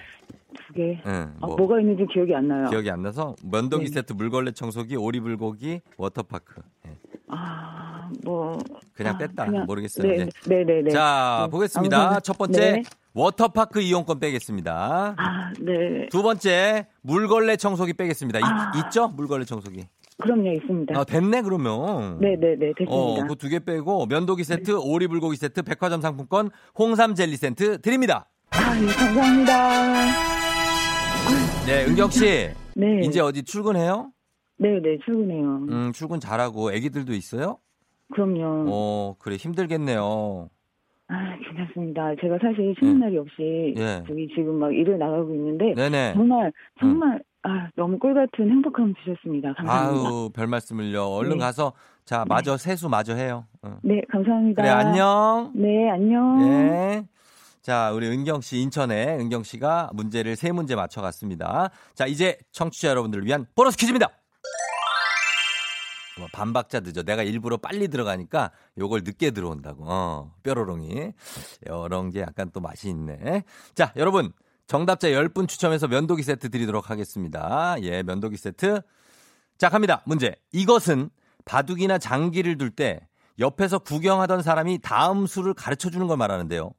[0.54, 1.00] 두 개.
[1.06, 1.56] 응, 아, 뭐.
[1.56, 2.68] 뭐가 있는지 기억이 안 나요.
[2.68, 3.90] 기억이 안 나서 면도기 네.
[3.90, 6.60] 세트, 물걸레 청소기, 오리불고기, 워터파크.
[6.86, 6.96] 예.
[7.28, 8.58] 아, 뭐.
[8.94, 9.46] 그냥 아, 뺐다.
[9.46, 10.06] 그냥- 모르겠어요.
[10.06, 10.28] 네, 이제.
[10.46, 10.90] 네, 네, 네.
[10.90, 11.50] 자, 네.
[11.50, 12.00] 보겠습니다.
[12.02, 12.82] 아무튼, 첫 번째 네.
[13.14, 15.14] 워터파크 이용권 빼겠습니다.
[15.18, 16.08] 아, 네.
[16.10, 18.38] 두 번째 물걸레 청소기 빼겠습니다.
[18.38, 18.72] 있- 아.
[18.76, 19.08] 있 죠?
[19.08, 19.86] 물걸레 청소기.
[20.20, 20.98] 그럼요, 있습니다.
[20.98, 22.18] 아, 됐네 그러면.
[22.20, 22.90] 네, 네, 네, 됐습니다.
[22.94, 27.80] 어, 그 두 개 빼고 면도기 세트, 오리 불고기 세트, 백화점 상품권, 홍삼 젤리 세트
[27.80, 28.28] 드립니다.
[28.50, 30.32] 아, 예, 감사합니다.
[31.66, 32.50] 네, 은경 씨.
[32.74, 33.00] 네.
[33.04, 34.10] 이제 어디 출근해요?
[34.58, 35.44] 네, 네, 출근해요.
[35.70, 37.58] 음, 출근 잘하고 아기들도 있어요?
[38.12, 38.66] 그럼요.
[38.68, 40.48] 어, 그래 힘들겠네요.
[41.08, 42.14] 아, 괜찮습니다.
[42.20, 44.02] 제가 사실 쉬는 날이 없이 예.
[44.06, 46.14] 저기 지금 막 일을 나가고 있는데 네네.
[46.14, 49.52] 정말 정말 아, 너무 꿀 같은 행복함 주셨습니다.
[49.54, 50.08] 감사합니다.
[50.08, 51.04] 아유, 별 말씀을요.
[51.04, 51.38] 얼른 네.
[51.38, 51.72] 가서
[52.04, 53.44] 자, 마저 세수 마저 해요.
[53.62, 53.76] 어.
[53.82, 54.62] 네, 감사합니다.
[54.62, 55.52] 그래, 안녕.
[55.54, 56.40] 네, 안녕.
[56.42, 57.04] 예.
[57.60, 61.70] 자, 우리 은경 씨 인천에 은경 씨가 문제를 세 문제 맞춰 갔습니다.
[61.94, 64.10] 자, 이제 청취자 여러분들을 위한 보너스 퀴즈입니다.
[66.18, 67.02] 뭐 반박자 늦어.
[67.02, 69.84] 내가 일부러 빨리 들어가니까 요걸 늦게 들어온다고.
[69.86, 71.12] 어, 뾰로롱이.
[71.68, 73.44] 요런 게 약간 또 맛이 있네.
[73.74, 74.32] 자, 여러분.
[74.68, 77.76] 정답자 10분 추첨해서 면도기 세트 드리도록 하겠습니다.
[77.82, 78.80] 예, 면도기 세트.
[79.58, 80.02] 자, 갑니다.
[80.06, 80.34] 문제.
[80.52, 81.10] 이것은
[81.44, 83.00] 바둑이나 장기를 둘 때
[83.38, 86.70] 옆에서 구경하던 사람이 다음 수를 가르쳐 주는 걸 말하는데요.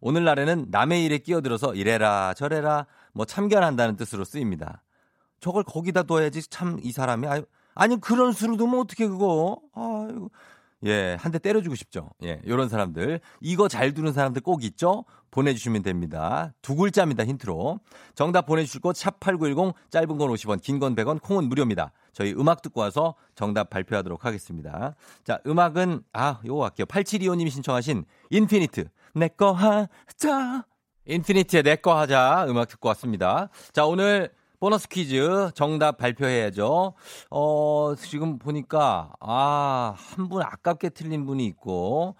[0.00, 4.82] 오늘날에는 남의 일에 끼어들어서 이래라 저래라 뭐 참견한다는 뜻으로 쓰입니다.
[5.40, 7.44] 저걸 거기다 둬야지 참 이 사람이 아유
[7.74, 9.60] 아니 그런 수를 두면 어떻게 그거?
[9.74, 10.30] 아이고.
[10.82, 12.08] 예 한 대 때려주고 싶죠.
[12.24, 13.20] 예 요런 사람들.
[13.42, 15.04] 이거 잘 두는 사람들 꼭 있죠?
[15.30, 16.54] 보내주시면 됩니다.
[16.62, 17.80] 두 글자입니다 힌트로.
[18.14, 21.92] 정답 보내주실 곳 샵8910 짧은 건 50원 긴 건 100원 콩은 무료입니다.
[22.14, 24.94] 저희 음악 듣고 와서 정답 발표하도록 하겠습니다.
[25.22, 26.86] 자 음악은 아 요거 할게요.
[26.86, 30.64] 8725님이 신청하신 인피니트 내꺼 하자.
[31.04, 33.50] 인피니트의 내꺼 하자 음악 듣고 왔습니다.
[33.74, 36.92] 자 오늘 보너스 퀴즈 정답 발표해야죠.
[37.30, 42.14] 어, 지금 보니까, 아, 한 분 아깝게 틀린 분이 있고,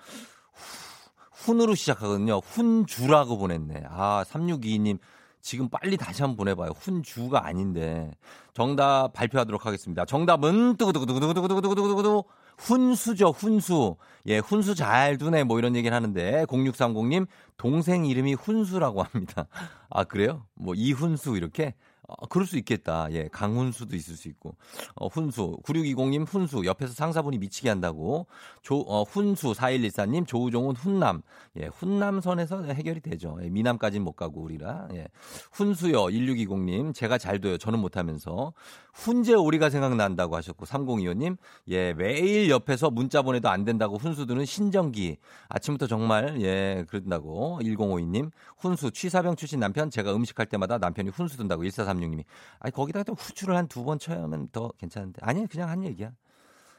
[1.32, 2.38] 훈으로 시작하거든요.
[2.38, 3.84] 훈주라고 보냈네.
[3.88, 4.98] 아, 3622님.
[5.42, 6.72] 지금 빨리 다시 한번 보내봐요.
[6.78, 8.10] 훈주가 아닌데.
[8.52, 10.04] 정답 발표하도록 하겠습니다.
[10.04, 12.24] 정답은, 뜨구두구두구두구두구두구두구두구.
[12.58, 13.96] 훈수죠, 훈수.
[14.26, 17.26] 예, 훈수 잘 두네, 뭐 이런 얘기를 하는데, 0630님,
[17.56, 19.46] 동생 이름이 훈수라고 합니다.
[19.88, 20.44] 아, 그래요?
[20.54, 21.74] 뭐, 이훈수, 이렇게?
[22.18, 23.08] 어, 그럴 수 있겠다.
[23.12, 24.56] 예, 강훈수도 있을 수 있고.
[24.94, 25.58] 어, 훈수.
[25.64, 26.64] 9620님 훈수.
[26.64, 28.26] 옆에서 상사분이 미치게 한다고.
[28.62, 29.52] 조, 어, 훈수.
[29.52, 31.22] 4114님 조우종은 훈남.
[31.56, 33.38] 예, 훈남선에서 해결이 되죠.
[33.42, 34.88] 예, 미남까지는 못 가고, 우리라.
[34.94, 35.06] 예.
[35.52, 36.06] 훈수요.
[36.06, 36.94] 1620님.
[36.94, 37.58] 제가 잘 둬요.
[37.58, 38.52] 저는 못하면서.
[38.92, 40.66] 훈제 오리가 생각난다고 하셨고.
[40.66, 41.36] 3025님.
[41.68, 45.18] 예, 매일 옆에서 문자 보내도 안 된다고 훈수두는 신정기.
[45.48, 47.58] 아침부터 정말, 예, 그런다고.
[47.62, 48.30] 1052님.
[48.58, 48.90] 훈수.
[48.90, 49.90] 취사병 출신 남편.
[49.90, 51.64] 제가 음식할 때마다 남편이 훈수 둔다고.
[51.64, 52.24] 1436 님이.
[52.60, 55.20] 아니, 거기다가 또 후추를 한 두 번 쳐야 하면 더 괜찮은데.
[55.22, 56.12] 아니, 그냥 한 얘기야.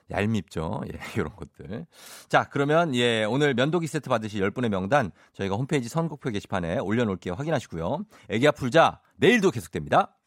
[0.09, 0.81] 얄밉죠.
[0.93, 1.85] 예, 이런 것들.
[2.27, 7.33] 자, 그러면 예, 오늘 면도기 세트 받으실 10분의 명단 저희가 홈페이지 선곡표 게시판에 올려놓을게요.
[7.35, 8.05] 확인하시고요.
[8.29, 10.17] 애기야 풀자 내일도 계속됩니다.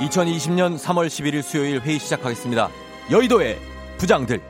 [0.00, 2.68] (2020년 3월 11일) 수요일 회의 시작하겠습니다
[3.10, 3.58] 여의도의
[3.98, 4.40] 부장들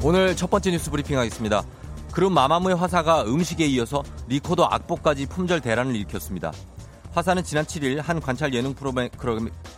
[0.00, 1.64] 오늘 첫 번째 뉴스 브리핑 하겠습니다.
[2.12, 6.52] 그룹 마마무의 화사가 음식에 이어서 리코더 악보까지 품절 대란을 일으켰습니다.
[7.18, 9.10] 화사는 지난 7일 한 관찰 예능 프로그램,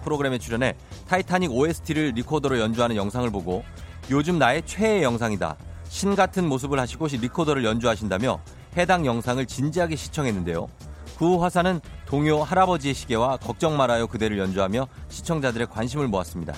[0.05, 0.77] 프로그램에 출연해
[1.09, 3.65] 타이타닉 OST를 리코더로 연주하는 영상을 보고
[4.11, 5.57] 요즘 나의 최애 영상이다.
[5.89, 8.43] 신 같은 모습을 하시고 리코더를 연주하신다며
[8.77, 10.69] 해당 영상을 진지하게 시청했는데요.
[11.17, 16.53] 그 후 화사는 동요 할아버지의 시계와 걱정 말아요 그대를 연주하며 시청자들의 관심을 모았습니다.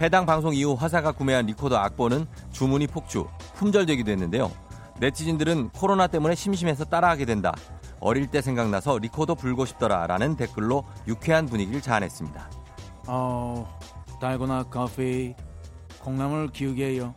[0.00, 4.50] 해당 방송 이후 화사가 구매한 리코더 악보는 주문이 폭주, 품절되기도 했는데요.
[4.98, 7.54] 네티즌들은 코로나 때문에 심심해서 따라하게 된다.
[8.00, 12.50] 어릴 때 생각나서 리코더 불고 싶더라 라는 댓글로 유쾌한 분위기를 자아냈습니다.
[13.06, 13.78] 어,
[14.20, 15.34] 달고나 커피,
[16.00, 17.14] 콩나물 키우기예요.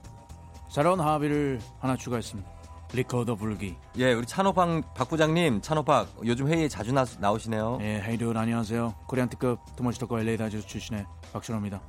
[0.70, 2.50] 새로운 합의를 하나 추가했습니다.
[2.94, 3.76] 리코더 불기.
[3.98, 7.80] 예, 우리 찬호박 박 부장님, 찬호박 요즘 회의에 자주 나, 나오시네요.
[7.82, 8.94] 예, Hey들 안녕하세요.
[9.08, 11.82] Korean 특급 too much talker LA 다저스 출신의 박준호입니다.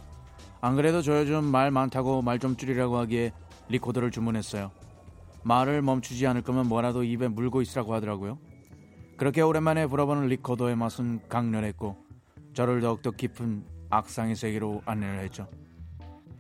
[0.63, 3.33] 안 그래도 저 요즘 말 많다고 말 좀 줄이라고 하기에
[3.69, 4.71] 리코더를 주문했어요.
[5.43, 8.39] 말을 멈추지 않을 거면 뭐라도 입에 물고 있으라고 하더라고요.
[9.16, 11.96] 그렇게 오랜만에 불어보는 리코더의 맛은 강렬했고
[12.53, 15.48] 저를 더욱더 깊은 악상의 세계로 안내를 했죠.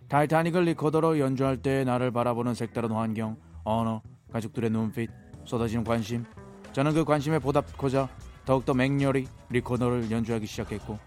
[0.08, 5.08] 타이타닉을 리코더로 연주할 때 나를 바라보는 색다른 환경, 언어, 가족들의 눈빛,
[5.44, 6.24] 쏟아지는 관심.
[6.72, 8.08] 저는 그 관심에 보답하고자
[8.44, 10.98] 더욱더 맹렬히 리코더를 연주하기 시작했고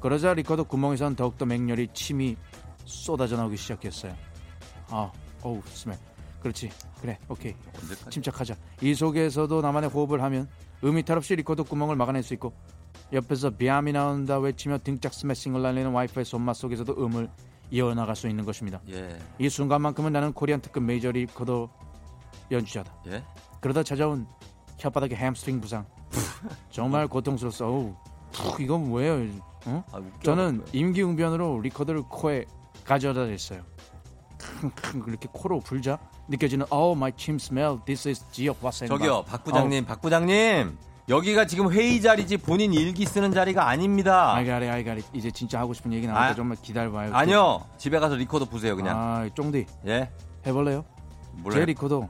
[0.00, 2.36] 그러자 리코더 구멍에선 더욱더 맹렬히 침이
[2.84, 4.14] 쏟아져 나오기 시작했어요.
[4.90, 5.10] 아,
[5.42, 5.96] 어우, smell.
[6.40, 6.70] 그렇지.
[7.00, 7.54] 그래, 오케이.
[8.10, 8.54] 침착하자.
[8.82, 10.48] 이 속에서도 나만의 호흡을 하면
[10.84, 12.52] 음이 탈 없이 리코더 구멍을 막아낼 수 있고
[13.12, 17.28] 옆에서 비암이 나온다 외치며 등짝 스매싱을 날리는 와이프의 손맛 속에서도 음을
[17.70, 18.80] 이어나갈 수 있는 것입니다.
[18.90, 21.68] 예, 이 순간만큼은 나는 Korean 특급 메이저 리코더
[22.50, 22.92] 연주자다.
[23.08, 23.22] 예.
[23.60, 24.26] 그러다 찾아온
[24.78, 25.84] 혓바닥에 햄스트링 부상.
[26.70, 27.08] 정말.
[27.10, 27.94] 어우,
[28.32, 29.26] 푹, 이건 뭐예요?
[29.66, 29.84] 어?
[29.92, 30.00] 아.
[30.22, 32.46] 저는 임기응변으로 리코더를 코에
[32.84, 33.62] 가져다 댔어요.
[34.38, 35.98] 킁킁 이렇게 코로 불자
[36.28, 37.78] 느껴지는 Oh my 침 smell.
[37.84, 38.88] This is 지역 화생.
[38.88, 40.78] 저기요, 박 부장님, 박 부장님.
[41.08, 44.34] 여기가 지금 회의 자리지 본인 일기 쓰는 자리가 아닙니다.
[44.34, 47.14] 아이가리 아이가리 이제 진짜 하고 싶은 얘기 때 아, 정말 기다려봐요.
[47.14, 47.64] 아니요.
[47.78, 48.96] 집에 가서 리코더 보세요, 그냥.
[48.98, 50.10] 아, 쫑디 예?
[50.46, 50.84] 해볼래요?
[51.32, 51.60] 몰라요.
[51.60, 52.06] 제 리코더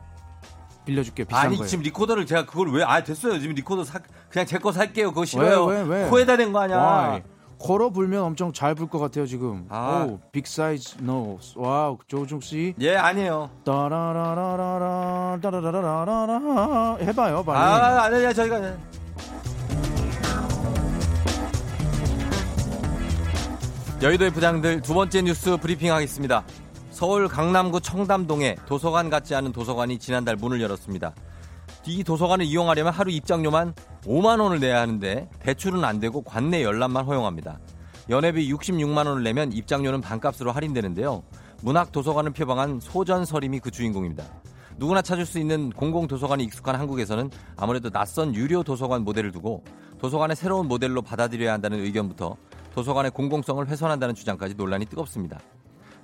[0.84, 1.68] 빌려줄게 비싼 아니, 거예요.
[1.68, 3.38] 지금 리코더를 제가 그걸 왜, 아, 됐어요.
[3.38, 5.10] 지금 리코더 사, 그냥 제 거 살게요.
[5.10, 5.64] 그거 싫어요.
[5.66, 6.08] 왜, 왜, 왜?
[6.10, 6.76] 코에다 댄 거 아니야.
[6.78, 7.20] 와,
[7.58, 9.66] 코로 불면 엄청 잘 불 것 같아요 지금.
[9.68, 10.06] 아.
[10.08, 11.54] 오, big size nose.
[11.56, 12.74] Wow, 조우종 씨.
[12.80, 13.50] 예, 아니에요.
[13.64, 17.58] 따라라라라라 따라라라라라 해봐요 빨리.
[17.58, 18.60] 아, 아니야, 저희가.
[24.00, 26.44] 여의도의 부장들 두 번째 뉴스 브리핑 하겠습니다.
[26.90, 31.12] 서울 강남구 청담동에 도서관 같지 않은 도서관이 지난달 문을 열었습니다.
[31.88, 33.72] 이 도서관을 이용하려면 하루 입장료만
[34.04, 37.58] 5만 원을 내야 하는데 대출은 안 되고 관내 열람만 허용합니다.
[38.10, 41.22] 연회비 66만 원을 내면 입장료는 반값으로 할인되는데요.
[41.62, 44.24] 문학 도서관을 표방한 소전서림이 그 주인공입니다.
[44.76, 49.64] 누구나 찾을 수 있는 공공 도서관이 익숙한 한국에서는 아무래도 낯선 유료 도서관 모델을 두고
[49.98, 52.36] 도서관의 새로운 모델로 받아들여야 한다는 의견부터
[52.74, 55.40] 도서관의 공공성을 훼손한다는 주장까지 논란이 뜨겁습니다.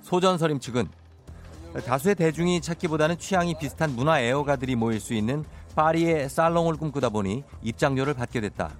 [0.01, 0.87] 소전서림 측은
[1.85, 5.45] 다수의 대중이 찾기보다는 취향이 비슷한 문화 애호가들이 모일 수 있는
[5.75, 8.71] 파리의 살롱을 꿈꾸다 보니 입장료를 받게 됐다.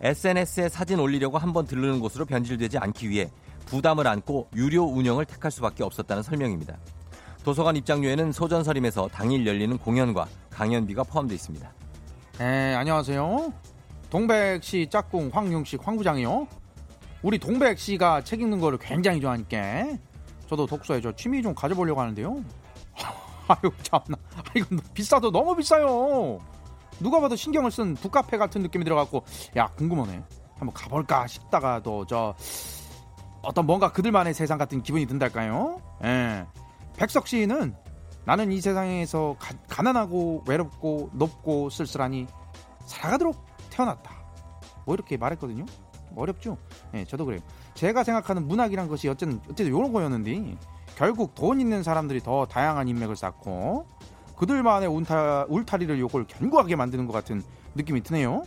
[0.00, 3.30] SNS에 사진 올리려고 한번 들르는 곳으로 변질되지 않기 위해
[3.66, 6.76] 부담을 안고 유료 운영을 택할 수밖에 없었다는 설명입니다.
[7.44, 11.72] 도서관 입장료에는 소전서림에서 당일 열리는 공연과 강연비가 포함되어 있습니다.
[12.38, 13.52] 네, 안녕하세요.
[14.10, 16.48] 동백 씨 짝꿍 황용식 황부장이요.
[17.22, 19.98] 우리 동백 씨가 책 읽는 거를 굉장히 좋아하니까
[20.48, 22.42] 저도 독서에 저 취미 좀 가져보려고 하는데요.
[23.50, 26.38] 아유 참나, 아, 이건 비싸도 너무 비싸요.
[27.00, 29.24] 누가 봐도 신경을 쓴 북카페 같은 느낌이 들어갖고
[29.56, 30.22] 야 궁금하네.
[30.58, 32.34] 한번 가볼까 싶다가 도 저
[33.42, 35.80] 어떤 뭔가 그들만의 세상 같은 기분이 든달까요?
[36.04, 36.46] 예.
[36.96, 37.74] 백석 씨는
[38.26, 42.26] 나는 이 세상에서 가, 가난하고 외롭고 높고 쓸쓸하니
[42.84, 44.12] 살아가도록 태어났다.
[44.84, 45.64] 뭐 이렇게 말했거든요.
[46.16, 46.58] 어렵죠?
[46.94, 47.40] 예, 저도 그래요.
[47.74, 50.56] 제가 생각하는 문학이란 것이 어쨌든 어쨌든 이런 거였는데
[51.00, 53.86] 결국 돈 있는 사람들이 더 다양한 인맥을 쌓고
[54.36, 57.42] 그들만의 울타, 울타리를 요걸 견고하게 만드는 것 같은
[57.74, 58.44] 느낌이 드네요.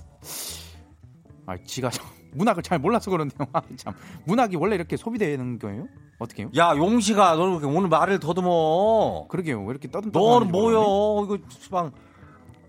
[1.48, 3.48] 아, 지가 참 문학을 잘 몰라서 그런데요.
[3.54, 5.88] 아, 참 문학이 원래 이렇게 소비되는 거예요?
[6.20, 6.52] 어떻게요?
[6.56, 9.30] 야 용식아 너는 그렇게 오늘 말을 더듬어.
[9.30, 9.64] 그러게요.
[9.64, 11.26] 왜 이렇게 떠듬 너는 뭐요?
[11.26, 11.92] 이거 수방.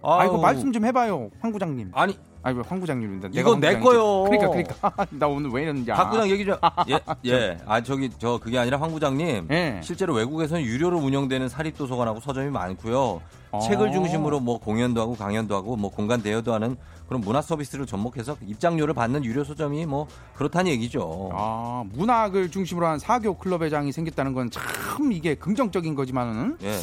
[0.03, 1.91] 아 이거 말씀 좀 해봐요, 황 부장님.
[1.93, 3.31] 아니 아니 왜황 부장님인데?
[3.33, 4.25] 이거 내 거요.
[4.25, 5.91] 그러니까 그러니까 나 오늘 왜 이러는지.
[5.91, 6.55] 박 부장 얘기 좀.
[6.91, 7.59] 예, 예.
[7.67, 9.49] 아 저기 저 그게 아니라 황 부장님.
[9.51, 9.81] 예.
[9.83, 13.23] 실제로 외국에서는 유료로 운영되는 사립 도서관하고 서점이 많고요.
[13.51, 13.59] 어.
[13.61, 16.77] 책을 중심으로 뭐 공연도 하고 강연도 하고 뭐 공간 대여도 하는
[17.09, 21.31] 그런 문화 서비스를 접목해서 입장료를 받는 유료 서점이 뭐 그렇다는 얘기죠.
[21.33, 26.79] 아 문학을 중심으로 한 사교 클럽 회장이 생겼다는 건 참 이게 긍정적인 거지만은 예.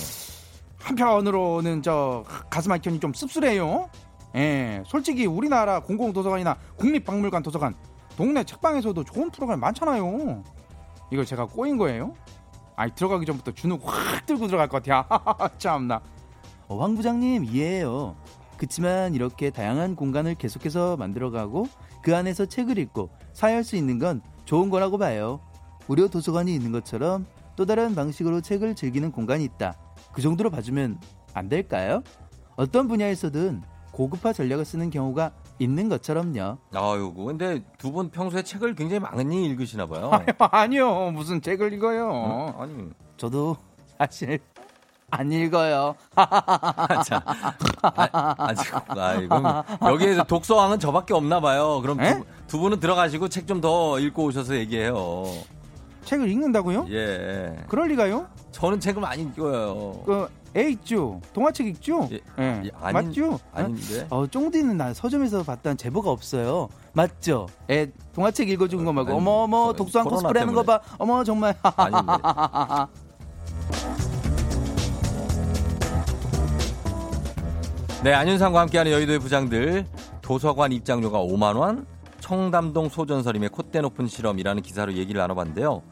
[0.79, 3.89] 한편으로는 저 가슴 한켠이 좀 씁쓸해요.
[4.35, 7.75] 예, 솔직히 우리나라 공공도서관이나 국립박물관 도서관
[8.15, 10.43] 동네 책방에서도 좋은 프로그램 많잖아요.
[11.11, 12.13] 이걸 제가 꼬인 거예요?
[12.75, 15.49] 아니 들어가기 전부터 주눅 확 들고 들어갈 것 같아.
[15.57, 16.01] 참나.
[16.67, 18.15] 어, 황 부장님 이해해요.
[18.57, 21.67] 그치만 이렇게 다양한 공간을 계속해서 만들어가고
[22.01, 25.39] 그 안에서 책을 읽고 사용할 수 있는 건 좋은 거라고 봐요.
[25.87, 29.75] 무료 도서관이 있는 것처럼 또 다른 방식으로 책을 즐기는 공간이 있다.
[30.13, 30.99] 그 정도로 봐주면
[31.33, 32.03] 안 될까요?
[32.55, 36.57] 어떤 분야에서든 고급화 전략을 쓰는 경우가 있는 것처럼요.
[36.73, 40.11] 아유, 근데 두 분 평소에 책을 굉장히 많이 읽으시나 봐요.
[40.51, 42.09] 아니 요, 무슨 책을 읽어요.
[42.11, 42.55] 어?
[42.59, 43.57] 아니, 저도
[43.97, 44.39] 사실
[45.11, 45.95] 안 읽어요.
[47.05, 47.21] 자,
[47.81, 49.43] 아, 아, 지금, 아, 이건
[49.93, 51.81] 여기에서 독서왕은 저밖에 없나 봐요.
[51.81, 52.13] 그럼 에?
[52.15, 55.25] 두, 두 분은 들어가시고 책 좀 더 읽고 오셔서 얘기해요.
[56.05, 56.87] 책을 읽는다고요?
[56.89, 57.57] 예.
[57.67, 58.25] 그럴 리가요?
[58.51, 60.01] 저는 책을 많이 읽어요.
[60.05, 61.21] 그, 애 읽죠?
[61.33, 62.09] 동화책 읽죠?
[62.11, 62.61] 예, 예.
[62.65, 63.39] 예, 아닌- 맞죠?
[63.53, 64.05] 아닌데.
[64.09, 66.67] 어, 쫑디는 나 서점에서 봤다는 제보가 없어요.
[66.93, 67.47] 맞죠?
[67.69, 70.81] 애 동화책 읽어준 거 말고 아니, 어머 어머 거- 독서한 코스프레 하는 거 봐.
[70.97, 71.55] 어머 정말.
[78.03, 79.85] 네, 안윤상과 함께하는 여의도의 부장들
[80.21, 81.85] 도서관 입장료가 5만 원,
[82.21, 85.83] 청담동 소전서림의 콧대 높은 실험이라는 기사로 얘기를 나눠봤는데요.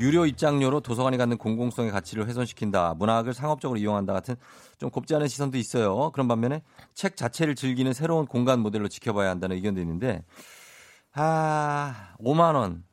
[0.00, 4.34] 유료 입장료로 도서관이 갖는 공공성의 가치를 훼손시킨다, 문학을 상업적으로 이용한다 같은
[4.78, 6.10] 좀 곱지 않은 시선도 있어요.
[6.10, 10.22] 그런 반면에 책 자체를 즐기는 새로운 공간 모델로 지켜봐야 한다는 의견도 있는데,
[11.14, 12.84] 아, 5만 원.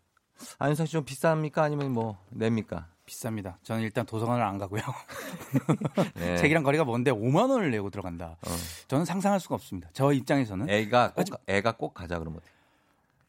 [0.59, 1.57] 안윤상 씨 좀 비쌉니까?
[1.59, 2.87] 아니면 뭐 냅니까?
[3.05, 3.55] 비쌉니다.
[3.63, 4.81] 저는 일단 도서관을 안 가고요.
[6.15, 6.37] 네.
[6.37, 8.37] 책이랑 거리가 먼데 5만 원을 내고 들어간다.
[8.47, 8.51] 어.
[8.87, 9.89] 저는 상상할 수가 없습니다.
[9.93, 12.52] 저 입장에서는 애가 꼭, 애가 꼭 가자 그러면 어떡해?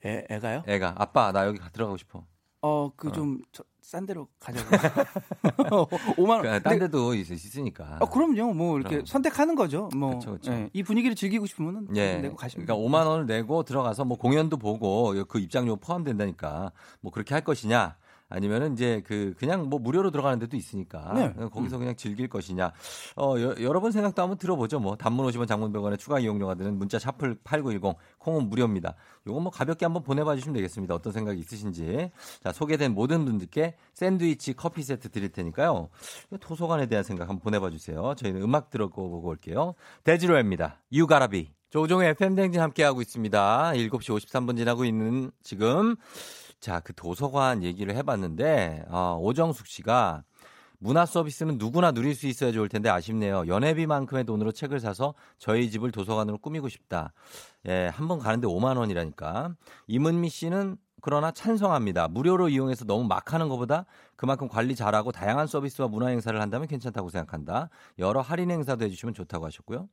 [0.04, 0.62] 애, 애가요?
[0.66, 2.24] 애가 아빠 나 여기 가- 들어가고 싶어.
[2.66, 4.70] 어, 그 좀싼 데로 가자고.
[6.16, 6.40] 5만 원.
[6.42, 7.98] 그러니까 딴 데도 있, 있으니까.
[8.00, 8.54] 어, 그럼요.
[8.54, 9.06] 뭐 이렇게 그럼.
[9.06, 9.90] 선택하는 거죠.
[9.94, 10.52] 뭐 그쵸, 그쵸.
[10.52, 12.16] 예, 이 분위기를 즐기고 싶으면 예.
[12.16, 17.34] 내고 가시면 그러니까 5만 원을 내고 들어가서 뭐 공연도 보고 그 입장료 포함된다니까 뭐 그렇게
[17.34, 17.96] 할 것이냐
[18.34, 21.32] 아니면은 이제 그 그냥 뭐 무료로 들어가는 데도 있으니까 네.
[21.50, 22.72] 거기서 그냥 즐길 것이냐.
[23.16, 24.96] 어 여, 여러분 생각도 한번 들어보죠 뭐.
[24.96, 28.96] 단문 50원 장문 100원의 추가 이용료가 드는 문자 샤플 8910 콩은 무료입니다.
[29.28, 30.94] 요거 뭐 가볍게 한번 보내봐 주시면 되겠습니다.
[30.94, 32.10] 어떤 생각이 있으신지.
[32.42, 35.88] 자 소개된 모든 분들께 샌드위치 커피 세트 드릴 테니까요.
[36.40, 38.14] 도서관에 대한 생각 한번 보내봐 주세요.
[38.16, 39.74] 저희는 음악 들어보고 올게요.
[40.02, 40.82] 데지로입니다.
[40.92, 41.52] 유가라비.
[41.70, 43.72] 조종의 FM 댕진 함께하고 있습니다.
[43.74, 45.96] 7시 53분 지나고 있는 지금
[46.64, 50.22] 자, 그 도서관 얘기를 해봤는데, 아, 오정숙 씨가
[50.78, 53.46] 문화 서비스는 누구나 누릴 수 있어야 좋을 텐데 아쉽네요.
[53.48, 57.12] 연회비만큼의 돈으로 책을 사서 저희 집을 도서관으로 꾸미고 싶다.
[57.68, 59.54] 예, 한 번 가는데 5만 원이라니까.
[59.88, 62.08] 이문미 씨는 그러나 찬성합니다.
[62.08, 63.84] 무료로 이용해서 너무 막 하는 것보다
[64.16, 67.68] 그만큼 관리 잘하고 다양한 서비스와 문화 행사를 한다면 괜찮다고 생각한다.
[67.98, 69.86] 여러 할인 행사도 해주시면 좋다고 하셨고요.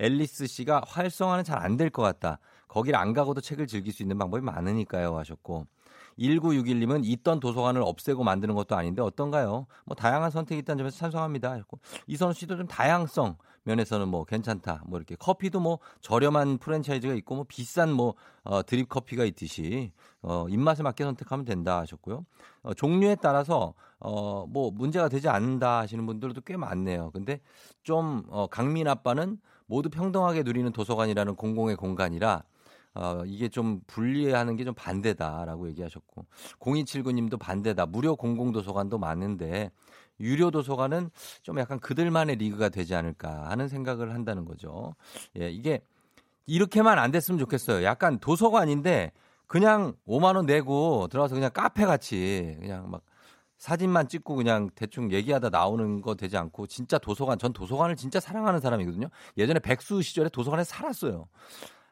[0.00, 2.40] 앨리스 씨가 활성화는 잘 안 될 것 같다.
[2.66, 5.68] 거길 안 가고도 책을 즐길 수 있는 방법이 많으니까요 하셨고
[6.18, 9.66] 1961님은 있던 도서관을 없애고 만드는 것도 아닌데 어떤가요?
[9.84, 11.58] 뭐 다양한 선택이 있다는 점에서 찬성합니다.
[12.06, 14.82] 이선우 씨도 좀 다양성 면에서는 뭐 괜찮다.
[14.86, 20.46] 뭐 이렇게 커피도 뭐 저렴한 프랜차이즈가 있고 뭐 비싼 뭐 어, 드립 커피가 있듯이 어,
[20.48, 22.24] 입맛에 맞게 선택하면 된다 하셨고요.
[22.62, 27.10] 어, 종류에 따라서 어, 뭐 문제가 되지 않는다 하시는 분들도 꽤 많네요.
[27.10, 27.40] 근데
[27.82, 32.44] 좀 어, 강민 아빠는 모두 평등하게 누리는 도서관이라는 공공의 공간이라
[32.96, 36.26] 어, 이게 좀 분리하는 게 좀 반대다라고 얘기하셨고
[36.58, 37.86] 0279님도 반대다.
[37.86, 39.70] 무료 공공도서관도 많은데
[40.18, 41.10] 유료 도서관은
[41.42, 44.94] 좀 약간 그들만의 리그가 되지 않을까 하는 생각을 한다는 거죠.
[45.38, 45.80] 예, 이게
[46.46, 47.84] 이렇게만 안 됐으면 좋겠어요.
[47.84, 49.12] 약간 도서관인데
[49.46, 53.02] 그냥 5만 원 내고 들어가서 그냥 카페 같이 그냥 막
[53.58, 58.60] 사진만 찍고 그냥 대충 얘기하다 나오는 거 되지 않고 진짜 도서관 전 도서관을 진짜 사랑하는
[58.60, 59.08] 사람이거든요.
[59.38, 61.28] 예전에 백수 시절에 도서관에 살았어요.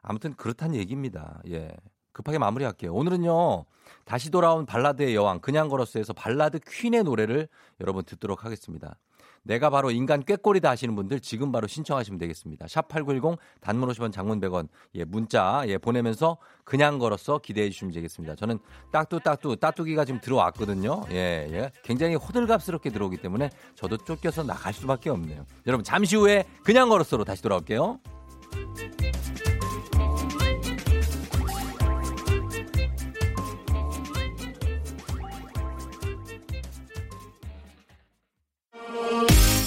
[0.04, 1.40] 아무튼 그렇다는 얘기입니다.
[1.48, 1.74] 예.
[2.12, 2.94] 급하게 마무리할게요.
[2.94, 3.64] 오늘은요.
[4.04, 7.48] 다시 돌아온 발라드의 여왕 그냥 걸었어에서 발라드 퀸의 노래를
[7.80, 8.96] 여러분 듣도록 하겠습니다.
[9.42, 12.66] 내가 바로 인간 꾀꼬리다 하시는 분들 지금 바로 신청하시면 되겠습니다.
[12.66, 18.36] 샵 8910 단문 50원 장문 100원 예 문자 예 보내면서 그냥 걸었어 기대해 주시면 되겠습니다.
[18.36, 18.58] 저는
[18.90, 21.02] 딱뚜딱뚜 따뚜기가 지금 들어왔거든요.
[21.10, 21.70] 예, 예.
[21.82, 25.44] 굉장히 호들갑스럽게 들어오기 때문에 저도 쫓겨서 나갈 수밖에 없네요.
[25.66, 28.00] 여러분 잠시 후에 그냥 걸었어로 다시 돌아올게요.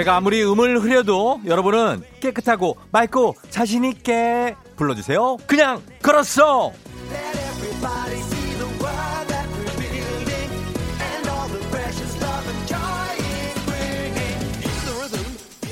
[0.00, 5.36] 제가 아무리 음을 흐려도 여러분은 깨끗하고 맑고 자신 있게 불러주세요.
[5.46, 6.72] 그냥 걸었어.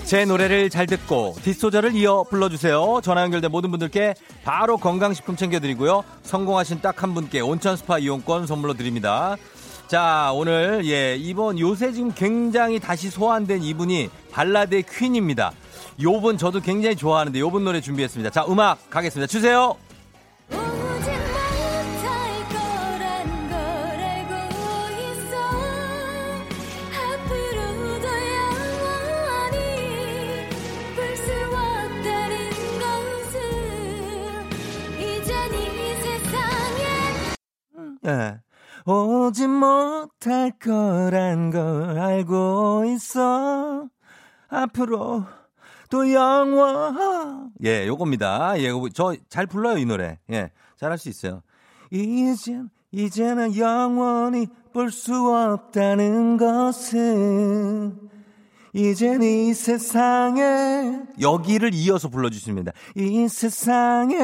[0.05, 3.01] 제 노래를 잘 듣고 뒷소절을 이어 불러주세요.
[3.03, 6.05] 전화 연결된 모든 분들께 바로 건강식품 챙겨드리고요.
[6.23, 9.37] 성공하신 딱 한 분께 온천 스파 이용권 선물로 드립니다.
[9.89, 15.53] 자, 오늘, 예, 이번 요새 지금 굉장히 다시 소환된 이분이 발라드의 퀸입니다.
[16.03, 18.29] 요분 저도 굉장히 좋아하는데 요분 노래 준비했습니다.
[18.29, 19.27] 자, 음악 가겠습니다.
[19.27, 19.77] 주세요!
[38.09, 38.48] 오지
[38.91, 43.87] 오지 못할 거란 걸 알고 있어.
[44.49, 45.25] 앞으로
[45.91, 47.51] 또 영원.
[47.65, 48.59] 예, 요겁니다.
[48.61, 50.19] 예, 저 잘 불러요, 이 노래.
[50.31, 51.43] 예, 잘할 수 있어요.
[51.91, 58.09] 이젠, 이제는 영원히 볼 수 없다는 것은
[58.75, 62.73] 이젠 이 세상에 여기를 이어서 불러주십니다.
[62.97, 64.17] 이 세상에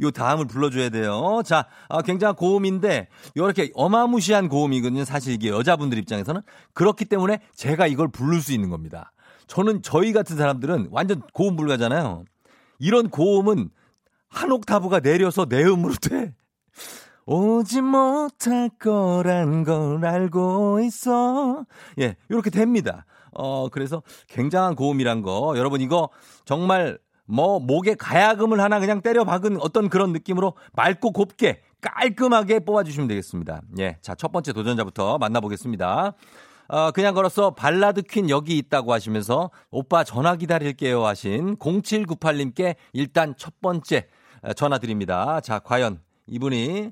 [0.00, 1.42] 요 다음을 불러줘야 돼요.
[1.44, 5.04] 자, 아, 굉장한 고음인데 이렇게 어마무시한 고음이거든요.
[5.04, 6.40] 사실 이게 여자분들 입장에서는
[6.72, 9.12] 그렇기 때문에 제가 이걸 부를 수 있는 겁니다.
[9.46, 12.24] 저는 저희 같은 사람들은 완전 고음 불가잖아요.
[12.78, 13.70] 이런 고음은
[14.28, 16.34] 한 옥타브가 내려서 내 음으로 돼.
[17.26, 21.64] 오지 못할 거란 걸 알고 있어.
[21.98, 23.06] 예, 이렇게 됩니다.
[23.34, 25.54] 어, 그래서 굉장한 고음이란 거.
[25.56, 26.08] 여러분 이거
[26.44, 33.08] 정말 뭐 목에 가야금을 하나 그냥 때려 박은 어떤 그런 느낌으로 맑고 곱게 깔끔하게 뽑아주시면
[33.08, 33.62] 되겠습니다.
[33.78, 36.14] 예, 자, 첫 번째 도전자부터 만나보겠습니다.
[36.68, 43.60] 어, 그냥 걸어서 발라드 퀸 여기 있다고 하시면서 오빠 전화 기다릴게요 하신 0798님께 일단 첫
[43.60, 44.06] 번째
[44.42, 45.40] 어, 전화 드립니다.
[45.40, 46.90] 자, 과연 이분이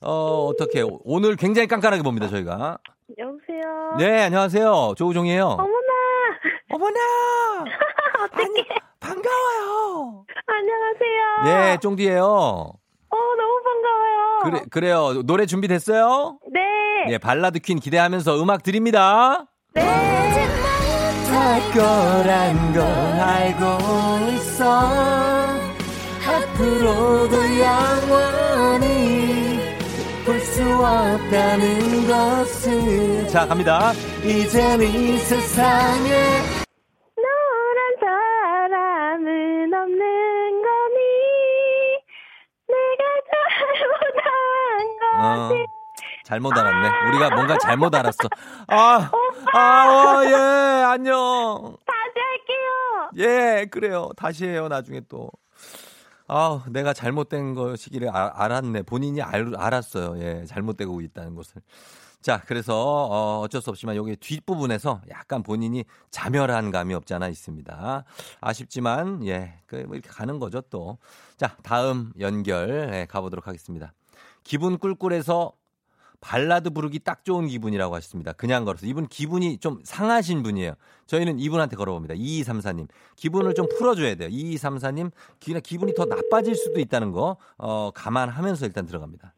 [0.00, 2.78] 어, 어떻게 오늘 굉장히 깐깐하게 봅니다, 저희가.
[3.18, 3.96] 여보세요.
[3.98, 4.94] 네, 안녕하세요.
[4.96, 5.46] 조우종이에요.
[5.46, 5.79] 어머나.
[6.80, 7.00] 어머나.
[8.32, 8.64] 아니,
[9.00, 10.24] 반가워요.
[10.46, 11.72] 안녕하세요.
[11.72, 12.22] 예, 쫑디예요.
[12.22, 14.40] 어 너무 반가워요.
[14.44, 15.22] 그래 그래요.
[15.24, 16.38] 노래 준비됐어요?
[16.52, 16.60] 네.
[17.12, 19.46] 예, 발라드 퀸 기대하면서 음악 드립니다.
[19.74, 19.82] 네.
[19.82, 24.80] 할 거란 걸 알고 있어.
[26.26, 28.90] 앞으로도 영원히
[30.24, 33.28] 볼 수 없다는 것을.
[33.28, 33.92] 자, 갑니다.
[34.24, 36.60] 이젠 이 세상에
[45.20, 45.50] 어.
[46.24, 47.08] 잘못 알았네.
[47.10, 48.18] 우리가 뭔가 잘못 알았어.
[48.68, 49.10] 아,
[49.52, 50.34] 아, 어, 예,
[50.84, 51.76] 안녕.
[51.86, 53.10] 다시 할게요.
[53.16, 54.08] 예, 그래요.
[54.16, 55.30] 다시 해요, 나중에 또.
[56.28, 58.82] 아, 내가 잘못된 것이기를 아- 알았네.
[58.82, 60.18] 본인이 알, 알았어요.
[60.22, 61.60] 예, 잘못되고 있다는 것을.
[62.22, 68.04] 자, 그래서 어, 어쩔 수 없지만 여기 뒷부분에서 약간 본인이 자멸한 감이 없지 않아 있습니다.
[68.42, 70.98] 아쉽지만 예, 그 뭐 이렇게 가는 거죠 또.
[71.38, 73.92] 자, 다음 연결 예, 가보도록 하겠습니다.
[74.44, 75.52] 기분 꿀꿀해서
[76.20, 78.32] 발라드 부르기 딱 좋은 기분이라고 하셨습니다.
[78.34, 78.86] 그냥 걸어서.
[78.86, 80.74] 이분 기분이 좀 상하신 분이에요.
[81.06, 82.14] 저희는 이분한테 걸어봅니다.
[82.14, 82.88] 2234님.
[83.16, 84.28] 기분을 좀 풀어줘야 돼요.
[84.28, 85.10] 2234님.
[85.42, 89.32] 그냥 기분이 더 나빠질 수도 있다는 거, 어, 감안하면서 일단 들어갑니다.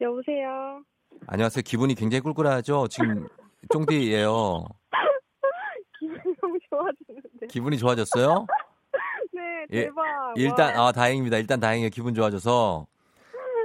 [0.00, 0.82] 여보세요.
[1.28, 1.62] 안녕하세요.
[1.62, 2.88] 기분이 굉장히 꿀꿀하죠?
[2.88, 3.28] 지금
[3.72, 4.64] 쫑디예요
[6.00, 7.46] 기분이 너무 좋아지는데.
[7.48, 8.46] 기분이 좋아졌어요?
[9.32, 10.04] 네 예, 대박.
[10.36, 10.88] 일단, 와.
[10.88, 11.38] 아, 다행입니다.
[11.38, 11.90] 일단 다행이에요.
[11.90, 12.86] 기분 좋아져서.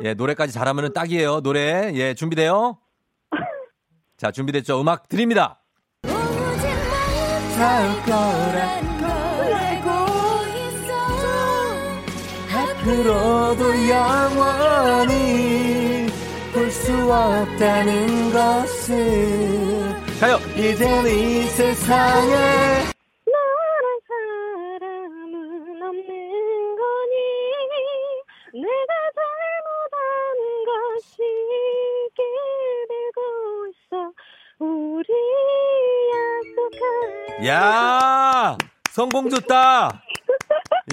[0.04, 1.42] 예, 노래까지 잘하면 딱이에요.
[1.42, 1.92] 노래.
[1.96, 2.78] 예, 준비돼요?
[4.18, 4.80] 자, 준비됐죠?
[4.82, 5.62] 음악 드립니다.
[12.54, 15.20] 앞으로도 영원히
[16.54, 19.96] 볼 수 없다는 것을.
[20.20, 20.38] 가요!
[20.56, 22.99] 이젠 이 세상에.
[37.46, 38.58] 야
[38.90, 40.02] 성공 줬다.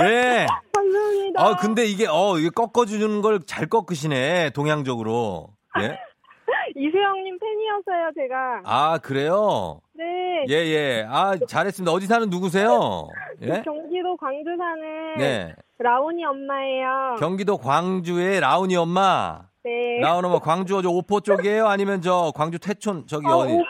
[0.03, 0.47] 예.
[0.73, 5.49] 감사합니다 아 근데 이게 어 이게 꺾어주는 걸 잘 꺾으시네 동양적으로.
[5.81, 5.99] 예.
[6.77, 9.81] 이수영님 팬이어서요 제가 아 그래요.
[9.95, 10.05] 네
[10.49, 11.07] 예 예.
[11.09, 11.91] 아 잘했습니다.
[11.93, 13.09] 어디 사는 누구세요?
[13.43, 13.63] 예.
[13.65, 15.55] 경기도 광주 사는 네.
[15.79, 19.43] 라온이 엄마예요 경기도 광주의 라운이 엄마.
[19.65, 21.67] 네 라운 엄마 광주 저 오포 쪽이에요?
[21.67, 23.53] 아니면 저 광주 태촌 저기 어, 어디?
[23.53, 23.65] 오, 오포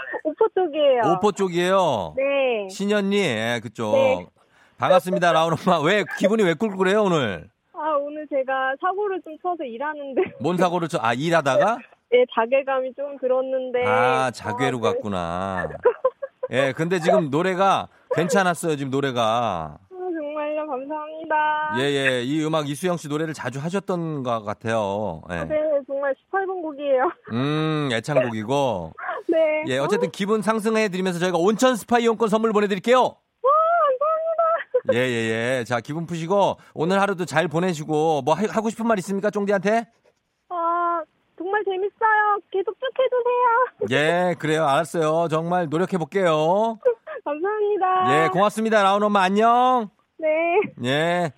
[0.67, 2.15] 쪽이에요 오포 쪽이에요.
[2.17, 3.93] 네 신현님, 예, 그쪽.
[3.93, 4.27] 네.
[4.79, 5.81] 반갑습니다, 라운 엄마.
[5.81, 7.49] 왜 기분이 왜 꿀꿀해요 오늘?
[7.75, 10.99] 아 오늘 제가 사고를 좀 쳐서 일하는데 뭔 사고를 쳐?
[11.01, 11.79] 아 일하다가?
[12.13, 13.85] 예, 자괴감이 좀 들었는데.
[13.85, 15.69] 아, 자괴로 어, 갔구나.
[16.53, 19.79] 예, 근데 지금 노래가 괜찮았어요, 지금 노래가.
[20.57, 21.75] 아, 정말요, 감사합니다.
[21.79, 22.23] 예, 예.
[22.23, 25.23] 이 음악 이수영 씨 노래를 자주 하셨던 것 같아요.
[25.31, 25.45] 예.
[25.45, 27.13] 네, 정말 18번 곡이에요.
[27.33, 28.93] 음, 애창곡이고.
[29.29, 29.65] 네.
[29.69, 32.99] 예, 어쨌든 기분 상승해드리면서 저희가 온천 스파 이용권 선물 보내드릴게요.
[33.03, 33.53] 와,
[33.99, 34.95] 감사합니다.
[34.95, 35.65] 예, 예, 예.
[35.65, 39.87] 자, 기분 푸시고 오늘 하루도 잘 보내시고 뭐 하- 하고 싶은 말 있습니까, 쫑디한테?
[40.49, 41.03] 아,
[41.37, 42.39] 정말 재밌어요.
[42.51, 43.99] 계속 쭉 해주세요.
[44.31, 44.65] 예, 그래요.
[44.67, 45.29] 알았어요.
[45.29, 46.79] 정말 노력해볼게요.
[47.25, 48.25] 감사합니다.
[48.25, 48.83] 예, 고맙습니다.
[48.85, 49.91] 라운 엄마 안녕.
[50.19, 50.29] 네.
[50.85, 51.33] 예.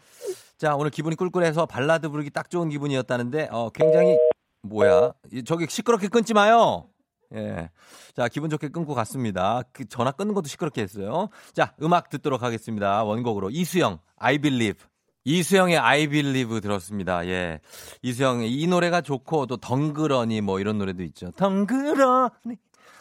[0.57, 4.16] 자, 오늘 기분이 꿀꿀해서 발라드 부르기 딱 좋은 기분이었다는데, 어, 굉장히,
[4.62, 5.12] 뭐야.
[5.33, 6.89] 이- 저기 시끄럽게 끊지 마요.
[7.35, 7.70] 예.
[8.16, 9.62] 자, 기분 좋게 끊고 갔습니다.
[9.72, 11.29] 그 전화 끊는 것도 시끄럽게 했어요.
[11.53, 13.05] 자, 음악 듣도록 하겠습니다.
[13.05, 13.51] 원곡으로.
[13.51, 14.87] 이수영, I Believe.
[15.24, 17.26] 이수영의 I Believe 들었습니다.
[17.26, 17.61] 예.
[18.03, 21.31] 이수영, 이 노래가 좋고, 또 덩그러니 뭐 이런 노래도 있죠.
[21.33, 22.57] 덩그러니.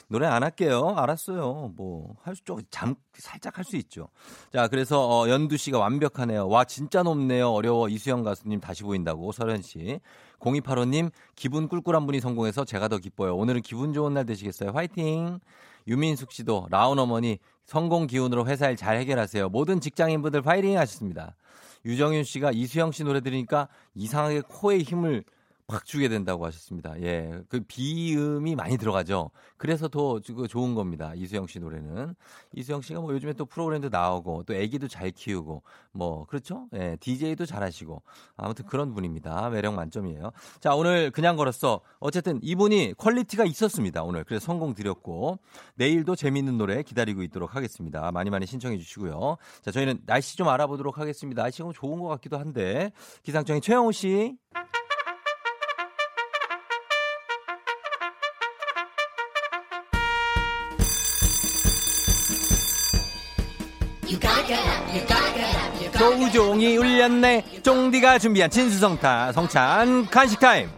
[0.10, 0.94] 노래 안 할게요.
[0.96, 1.74] 알았어요.
[1.76, 4.08] 뭐, 할 수, 좀, 잠, 살짝 할 수 있죠.
[4.54, 6.48] 자, 그래서, 어, 연두 씨가 완벽하네요.
[6.48, 7.52] 와, 진짜 높네요.
[7.52, 7.90] 어려워.
[7.90, 9.32] 이수영 가수님 다시 보인다고.
[9.34, 10.00] 설현 씨.
[10.40, 13.36] 0285님, 기분 꿀꿀한 분이 성공해서 제가 더 기뻐요.
[13.36, 14.72] 오늘은 기분 좋은 날 되시겠어요.
[14.72, 15.40] 화이팅!
[15.88, 19.50] 유민숙 씨도, 라운 어머니, 성공 기운으로 회사 일 잘 해결하세요.
[19.50, 21.36] 모든 직장인분들 파이팅 하셨습니다.
[21.86, 25.24] 유정윤 씨가 이수영 씨 노래 들으니까 이상하게 코에 힘을
[25.70, 27.00] 확 주게 된다고 하셨습니다.
[27.02, 27.42] 예.
[27.50, 29.32] 그 비음이 많이 들어가죠.
[29.58, 31.12] 그래서 더 좋은 겁니다.
[31.14, 32.16] 이수영 씨 노래는.
[32.56, 36.68] 이수영 씨가 뭐 요즘에 또 프로그램도 나오고 또 애기도 잘 키우고 뭐 그렇죠?
[36.74, 36.96] 예.
[37.02, 38.02] DJ도 잘 하시고
[38.38, 39.50] 아무튼 그런 분입니다.
[39.50, 40.32] 매력 만점이에요.
[40.62, 41.82] 자, 오늘 그냥 걸었어.
[42.00, 44.04] 어쨌든 이분이 quality가 있었습니다.
[44.04, 44.24] 오늘.
[44.24, 45.40] 그래서 성공 드렸고
[45.76, 48.10] 내일도 재밌는 노래 기다리고 있도록 하겠습니다.
[48.14, 49.36] 많이 많이 신청해 주시고요.
[49.64, 51.42] 자, 저희는 날씨 좀 알아보도록 하겠습니다.
[51.42, 52.94] 날씨가 좋은 것 같기도 한데
[53.24, 54.38] 기상청의 최영우 씨.
[65.98, 67.62] 조우종이 울렸네.
[67.64, 70.70] 쫑디가 준비한 진수성타 성찬 간식 타임.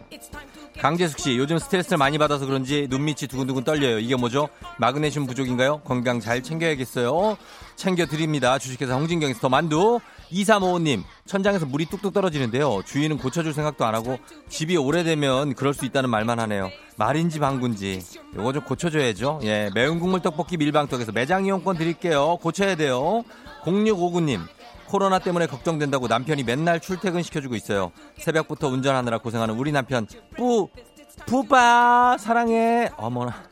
[0.80, 3.98] 강재숙 씨, 요즘 스트레스를 많이 받아서 그런지 눈밑이 두근두근 떨려요.
[3.98, 4.48] 이게 뭐죠?
[4.78, 5.80] 마그네슘 부족인가요?
[5.84, 7.36] 건강 잘 챙겨야겠어요.
[7.76, 8.58] 챙겨드립니다.
[8.58, 10.00] 주식회사 홍진경에서 더 만두.
[10.32, 12.82] 2355님, 천장에서 물이 뚝뚝 떨어지는데요.
[12.84, 14.18] 주인은 고쳐줄 생각도 안 하고
[14.48, 16.70] 집이 오래되면 그럴 수 있다는 말만 하네요.
[16.96, 18.02] 말인지 방군지.
[18.36, 19.40] 요거 좀 고쳐줘야죠.
[19.44, 22.38] 예, 매운 국물 떡볶이 밀방떡에서 매장 이용권 드릴게요.
[22.40, 23.24] 고쳐야 돼요.
[23.62, 24.40] 0659님,
[24.86, 27.92] 코로나 때문에 걱정된다고 남편이 맨날 출퇴근 시켜주고 있어요.
[28.18, 30.06] 새벽부터 운전하느라 고생하는 우리 남편
[30.36, 30.68] 뿌
[31.26, 33.44] 뿌빠 사랑해 어머나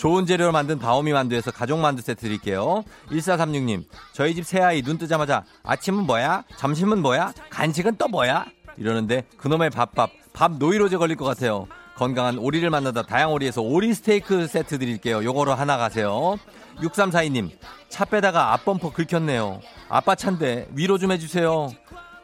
[0.00, 2.84] 좋은 재료로 만든 바오미 만두에서 가족 만두 세트 드릴게요.
[3.10, 3.84] 1436님
[4.14, 6.44] 저희 집 새아이 눈 뜨자마자 아침은 뭐야?
[6.56, 7.34] 점심은 뭐야?
[7.50, 8.46] 간식은 또 뭐야?
[8.78, 11.66] 이러는데 그놈의 밥밥 밥 노이로제 걸릴 것 같아요.
[11.96, 15.22] 건강한 오리를 만나다 다양오리에서 오리 스테이크 세트 드릴게요.
[15.22, 16.38] 요거로 하나 가세요.
[16.78, 17.50] 6342님,
[17.90, 19.60] 차 빼다가 앞범퍼 긁혔네요.
[19.90, 21.68] 아빠 차인데 위로 좀 해주세요.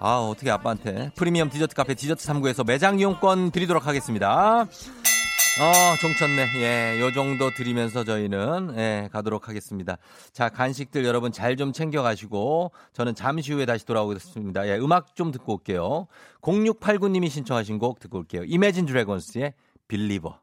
[0.01, 1.11] 아, 어떻게 아빠한테.
[1.15, 4.67] 프리미엄 디저트 카페 디저트 3구에서 매장 이용권 드리도록 하겠습니다.
[5.59, 6.49] 어, 종쳤네.
[6.61, 9.97] 예, 요 정도 드리면서 저희는, 예, 가도록 하겠습니다.
[10.33, 14.69] 자, 간식들 여러분 잘 좀 챙겨가시고, 저는 잠시 후에 다시 돌아오겠습니다.
[14.69, 16.09] 예, 음악 좀 듣고 올게요.
[16.43, 18.45] 0689님이 신청하신 곡 듣고 올게요.
[18.45, 19.55] 이매진 드래곤스의
[19.89, 20.39] 빌리버.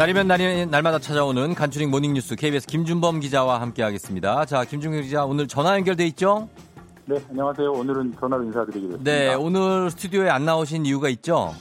[0.00, 4.46] 날이면 날이 날마다 찾아오는 간추린 모닝뉴스 KBS 김준범 기자와 함께하겠습니다.
[4.46, 6.48] 자, 김준범 기자 오늘 전화 연결돼 있죠?
[7.04, 7.70] 네, 안녕하세요.
[7.70, 9.04] 오늘은 전화로 인사드리겠습니다.
[9.04, 11.52] 네, 오늘 스튜디오에 안 나오신 이유가 있죠?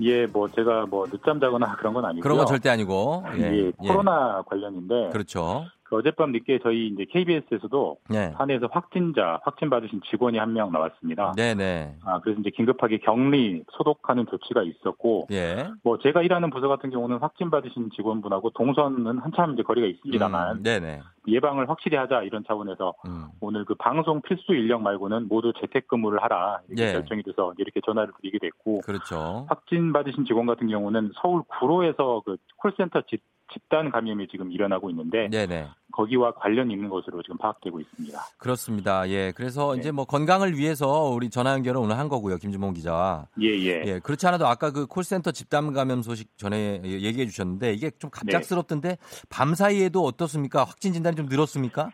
[0.00, 2.22] 예, 뭐 제가 뭐 늦잠 자거나 그런 건 아니고요.
[2.22, 3.24] 그런 건 절대 아니고.
[3.36, 4.48] 예, 예 코로나 예.
[4.48, 5.10] 관련인데.
[5.10, 5.64] 그렇죠.
[5.88, 8.32] 그 어젯밤 늦게 저희 이제 KBS에서도 네.
[8.36, 11.32] 산에서 확진자 확진 받으신 직원이 한 명 나왔습니다.
[11.36, 11.96] 네네.
[12.04, 15.68] 아 그래서 이제 긴급하게 격리 소독하는 조치가 있었고, 예.
[15.82, 20.62] 뭐 제가 일하는 부서 같은 경우는 확진 받으신 직원분하고 동선은 한참 이제 거리가 있습니다만, 음,
[20.62, 21.00] 네네.
[21.26, 23.26] 예방을 확실히 하자 이런 차원에서 음.
[23.40, 26.92] 오늘 그 방송 필수 인력 말고는 모두 재택근무를 하라 이렇게 예.
[26.92, 29.46] 결정이 돼서 이렇게 전화를 드리게 됐고, 그렇죠.
[29.48, 33.22] 확진 받으신 직원 같은 경우는 서울 구로에서 그 콜센터 집
[33.52, 35.68] 집단 감염이 지금 일어나고 있는데 네네.
[35.92, 38.18] 거기와 관련 있는 것으로 지금 파악되고 있습니다.
[38.38, 39.08] 그렇습니다.
[39.08, 39.80] 예, 그래서 네.
[39.80, 43.26] 이제 뭐 건강을 위해서 우리 전화 연결을 오늘 한 거고요, 김주몽 기자.
[43.40, 43.82] 예, 예.
[43.86, 48.88] 예, 그렇지 않아도 아까 그 콜센터 집단 감염 소식 전에 얘기해 주셨는데 이게 좀 갑작스럽던데
[48.88, 48.96] 네.
[49.30, 50.64] 밤 사이에도 어떻습니까?
[50.64, 51.90] 확진 진단이 좀 늘었습니까?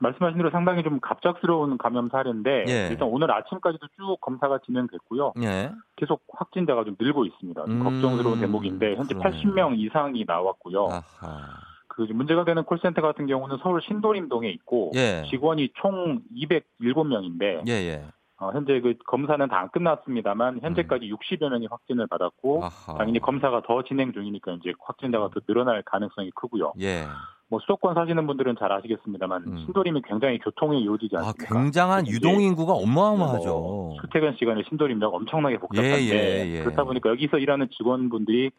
[0.00, 2.88] 말씀하신 대로 상당히 좀 갑작스러운 감염 사례인데 예.
[2.90, 5.32] 일단 오늘 아침까지도 쭉 검사가 진행됐고요.
[5.42, 5.72] 예.
[5.96, 7.64] 계속 확진자가 좀 늘고 있습니다.
[7.64, 9.42] 좀 음, 걱정스러운 대목인데 현재 그러네.
[9.42, 10.86] 80명 이상이 나왔고요.
[10.86, 11.67] 아하.
[11.98, 15.24] 그 문제가 되는 콜센터 같은 경우는 서울 신도림동에 있고 예.
[15.30, 18.04] 직원이 총 207명인데 예, 예.
[18.40, 21.16] 어, 현재 그 검사는 다 안 끝났습니다만 현재까지 음.
[21.16, 22.96] 60여 명이 확진을 받았고 아하.
[22.98, 26.72] 당연히 검사가 더 진행 중이니까 이제 확진자가 더 늘어날 가능성이 크고요.
[26.80, 27.04] 예.
[27.48, 29.58] 뭐 수도권 사시는 분들은 잘 아시겠습니다만 음.
[29.64, 31.46] 신도림이 굉장히 교통이 이어지지 아, 않습니까?
[31.58, 33.48] 아, 굉장한 유동 인구가 어마어마하죠.
[33.48, 36.62] 뭐 출퇴근 시간에 신도림역 엄청나게 복잡한데 예, 예, 예.
[36.62, 38.52] 그렇다 보니까 여기서 일하는 직원분들이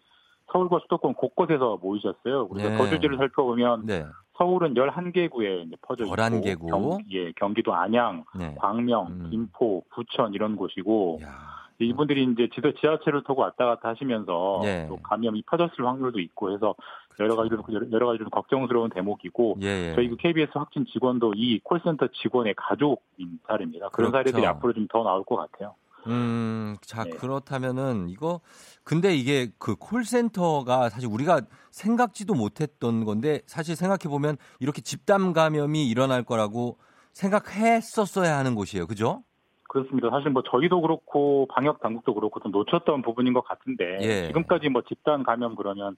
[0.51, 2.47] 서울과 수도권 곳곳에서 모이셨어요.
[2.47, 2.77] 그래서 네.
[2.77, 4.05] 거주지를 살펴보면 네.
[4.37, 6.69] 서울은 11개 구에 이제 퍼져 있고 11개구.
[6.69, 8.55] 경, 예, 경기도 안양, 네.
[8.57, 9.27] 광명, 음.
[9.29, 11.59] 김포, 부천 이런 곳이고 야.
[11.81, 14.85] 이분들이 이제 지도 지하철을 타고 왔다 갔다 하시면서 예.
[14.89, 16.75] 또 감염이 퍼졌을 확률도 있고 해서
[17.21, 19.95] 여러 가지로 여러 가지로 걱정스러운 대목이고 예, 예.
[19.95, 23.89] 저희 그 KBS 확진 직원도 이 콜센터 직원의 가족인 사례입니다.
[23.89, 24.29] 그런 그렇죠.
[24.29, 25.75] 사례들이 앞으로 좀 더 나올 것 같아요.
[26.07, 27.09] 음, 자, 네.
[27.11, 28.41] 그렇다면은 이거
[28.83, 31.41] 근데 이게 그 콜센터가 사실 우리가
[31.71, 36.77] 생각지도 못했던 건데 사실 생각해 보면 이렇게 집단 감염이 일어날 거라고
[37.13, 38.87] 생각했었어야 하는 곳이에요.
[38.87, 39.23] 그죠?
[39.69, 40.09] 그렇습니다.
[40.09, 44.27] 사실 뭐 저희도 그렇고 방역 당국도 그렇고 좀 놓쳤던 부분인 것 같은데 예.
[44.27, 45.95] 지금까지 뭐 집단 감염 그러면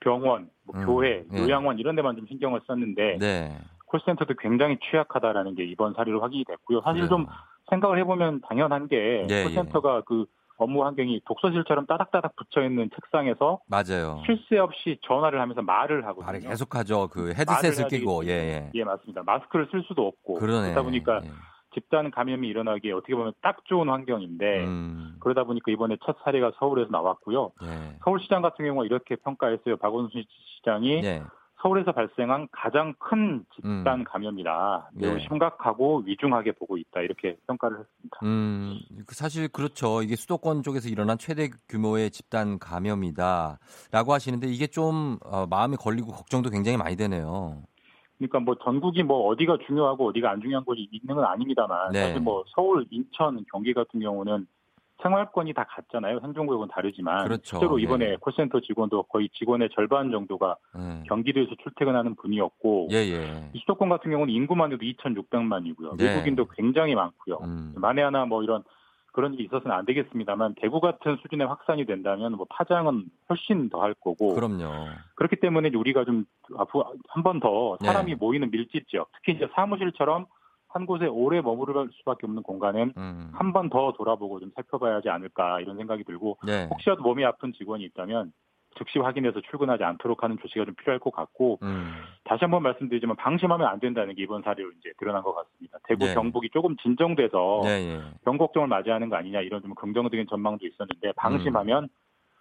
[0.00, 1.38] 병원, 뭐 음, 교회, 예.
[1.38, 3.58] 요양원 이런 데만 좀 신경을 썼는데 네.
[3.86, 6.80] 콜센터도 굉장히 취약하다라는 게 이번 사례로 확인이 됐고요.
[6.80, 7.08] 사실 그래요.
[7.08, 7.26] 좀
[7.70, 10.26] 생각을 해보면 당연한 게 예, 콜센터가 그
[10.58, 14.22] 업무 환경이 독서실처럼 따닥따닥 붙여 있는 책상에서 맞아요.
[14.26, 16.26] 쉴 새 없이 전화를 하면서 말을 하거든요.
[16.26, 17.08] 말을 계속하죠.
[17.08, 18.30] 그 헤드셋을 끼고 예.
[18.30, 18.70] 예.
[18.74, 19.22] 예, 맞습니다.
[19.24, 20.72] 마스크를 쓸 수도 없고 그러네.
[20.72, 21.30] 그러다 보니까 예.
[21.72, 26.90] 집단 감염이 일어나기에 어떻게 보면 딱 좋은 환경인데 음, 그러다 보니까 이번에 첫 사례가 서울에서
[26.90, 27.52] 나왔고요.
[27.62, 27.96] 예.
[28.04, 29.76] 서울시장 같은 경우가 이렇게 평가했어요.
[29.78, 30.24] 박원순
[30.56, 31.22] 시장이 예.
[31.62, 35.20] 서울에서 발생한 가장 큰 집단 감염이라 매우 예.
[35.20, 38.18] 심각하고 위중하게 보고 있다 이렇게 평가를 했습니다.
[38.22, 40.02] 음, 그 사실 그렇죠.
[40.02, 46.50] 이게 수도권 쪽에서 일어난 최대 규모의 집단 감염이다라고 하시는데 이게 좀 어, 마음이 걸리고 걱정도
[46.50, 47.62] 굉장히 많이 되네요.
[48.18, 52.00] 그러니까 뭐 전국이 뭐 어디가 중요하고 어디가 안 중요한 곳이 있는 건 아닙니다만 네.
[52.00, 54.46] 사실 뭐 서울, 인천, 경기 같은 경우는
[55.02, 56.20] 생활권이 다 같잖아요.
[56.22, 57.42] 행정구역은 다르지만 그렇죠.
[57.58, 58.16] 실제로 이번에 네.
[58.20, 61.02] 콜센터 직원도 거의 직원의 절반 정도가 예.
[61.08, 63.50] 경기도에서 출퇴근하는 분이었고 예, 예.
[63.52, 65.96] 이 수도권 같은 경우는 인구만 해도 2,600만이고요.
[65.96, 66.04] 네.
[66.06, 67.38] 외국인도 굉장히 많고요.
[67.42, 67.74] 음.
[67.76, 68.62] 만에 하나 뭐 이런
[69.12, 73.92] 그런 일이 있어서는 안 되겠습니다만 대구 같은 수준의 확산이 된다면 뭐 파장은 훨씬 더 할
[73.94, 74.86] 거고 그럼요.
[75.16, 76.24] 그렇기 때문에 우리가 좀
[76.56, 78.16] 앞으로 한 번 더 사람이 네.
[78.16, 80.26] 모이는 밀집 지역 특히 이제 사무실처럼
[80.70, 83.30] 한 곳에 오래 머무를 수밖에 없는 공간은 음.
[83.34, 86.68] 한번 더 돌아보고 좀 살펴봐야 하지 않을까 이런 생각이 들고 네.
[86.70, 88.32] 혹시라도 몸이 아픈 직원이 있다면
[88.78, 91.92] 즉시 확인해서 출근하지 않도록 하는 조치가 좀 필요할 것 같고 음.
[92.22, 95.78] 다시 한번 말씀드리지만 방심하면 안 된다는 게 이번 사례로 이제 드러난 것 같습니다.
[95.84, 96.14] 대구 네.
[96.14, 98.00] 경북이 조금 진정돼서 예, 예.
[98.24, 101.88] 경곡정을 맞이하는 거 아니냐 이런 좀 긍정적인 전망도 있었는데 방심하면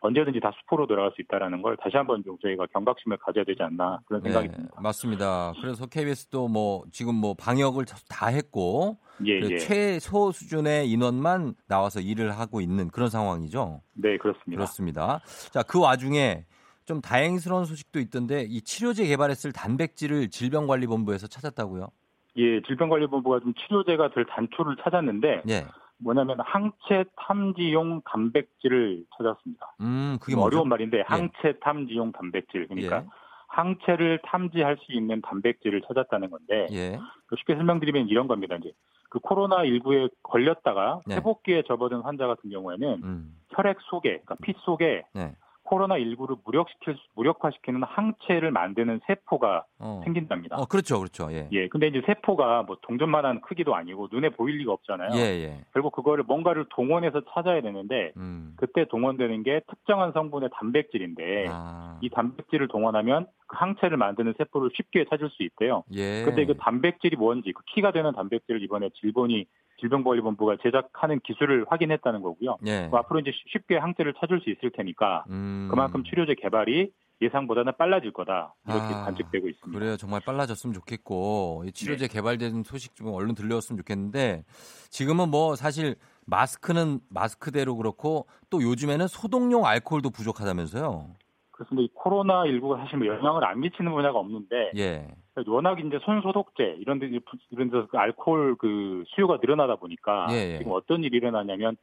[0.02, 4.00] 언제든지 다 수포로 돌아갈 수 있다라는 걸 다시 한번 좀 저희가 경각심을 가져야 되지 않나
[4.06, 4.80] 그런 생각이 네, 듭니다.
[4.82, 5.54] 맞습니다.
[5.62, 9.58] 그래서 KBS도 뭐 지금 뭐 방역을 다 했고 예, 그 예.
[9.58, 13.82] 최소 수준의 인원만 나와서 일을 하고 있는 그런 상황이죠.
[13.94, 14.58] 네, 그렇습니다.
[14.58, 15.20] 그렇습니다.
[15.52, 16.46] 자, 그 와중에
[16.86, 21.90] 좀 다행스러운 소식도 있던데 이 치료제 개발했을 단백질을 질병관리본부에서 찾았다고요?
[22.38, 25.66] 예, 질병관리본부가 좀 치료제가 될 단초를 찾았는데 예.
[26.00, 29.76] 뭐냐면 항체 탐지용 단백질을 찾았습니다.
[29.82, 30.58] 음, 그게 좀 뭐죠?
[30.58, 33.06] 어려운 말인데 항체 탐지용 단백질 그러니까 예.
[33.48, 37.00] 항체를 탐지할 수 있는 단백질을 찾았다는 건데 예.
[37.28, 38.56] 그 쉽게 설명드리면 이런 겁니다.
[38.56, 38.72] 이제
[39.10, 41.16] 그 코로나 19에 걸렸다가 네.
[41.16, 43.36] 회복기에 접어든 환자 같은 경우에는 음.
[43.50, 45.36] 혈액 속에, 그러니까 피 속에 네.
[45.70, 50.02] 코로나 19를 무력시킬 수- 무력화시키는 항체를 만드는 세포가 어.
[50.04, 50.56] 생긴답니다.
[50.58, 50.98] 어, 그렇죠.
[50.98, 51.32] 그렇죠.
[51.32, 51.48] 예.
[51.52, 55.12] 예, 근데 이제 세포가 뭐 동전만한 크기도 아니고 눈에 보일 리가 없잖아요.
[55.14, 55.64] 예, 예.
[55.74, 58.56] 결국 그거를 뭔가를 동원해서 찾아야 되는데 음.
[58.58, 62.00] 그때 동원되는 게 특정한 성분의 단백질인데 아.
[62.02, 65.84] 이 단백질을 동원하면 그 항체를 만드는 세포를 쉽게 찾을 수 있대요.
[65.94, 66.24] 예.
[66.26, 69.46] 근데 그 단백질이 뭔지 그 키가 되는 단백질을 이번에 질본이
[69.80, 72.58] 질병관리본부가 제작하는 기술을 확인했다는 거고요.
[72.66, 72.88] 예.
[72.88, 75.68] 뭐 앞으로 이제 쉽게 항체를 찾을 수 있을 테니까 음.
[75.70, 79.78] 그만큼 치료제 개발이 예상보다는 빨라질 거다 이렇게 아, 관측되고 있습니다.
[79.78, 79.98] 그래요.
[79.98, 82.14] 정말 빨라졌으면 좋겠고 이 치료제 네.
[82.14, 84.44] 개발된 소식 좀 얼른 들려왔으면 좋겠는데
[84.90, 91.08] 지금은 뭐 사실 마스크는 마스크대로 그렇고 또 요즘에는 소독용 알코올도 부족하다면서요.
[91.52, 91.84] 그렇습니다.
[91.84, 95.08] 이 코로나 19가 사실 뭐 영향을 안 미치는 분야가 없는데 예.
[95.48, 97.10] 워낙 이제 손 소독제 이런 데
[97.52, 100.58] 이런 데서 그 알코올 그 수요가 늘어나다 보니까 예, 예.
[100.60, 101.78] 지금 어떤 일이 일어나냐면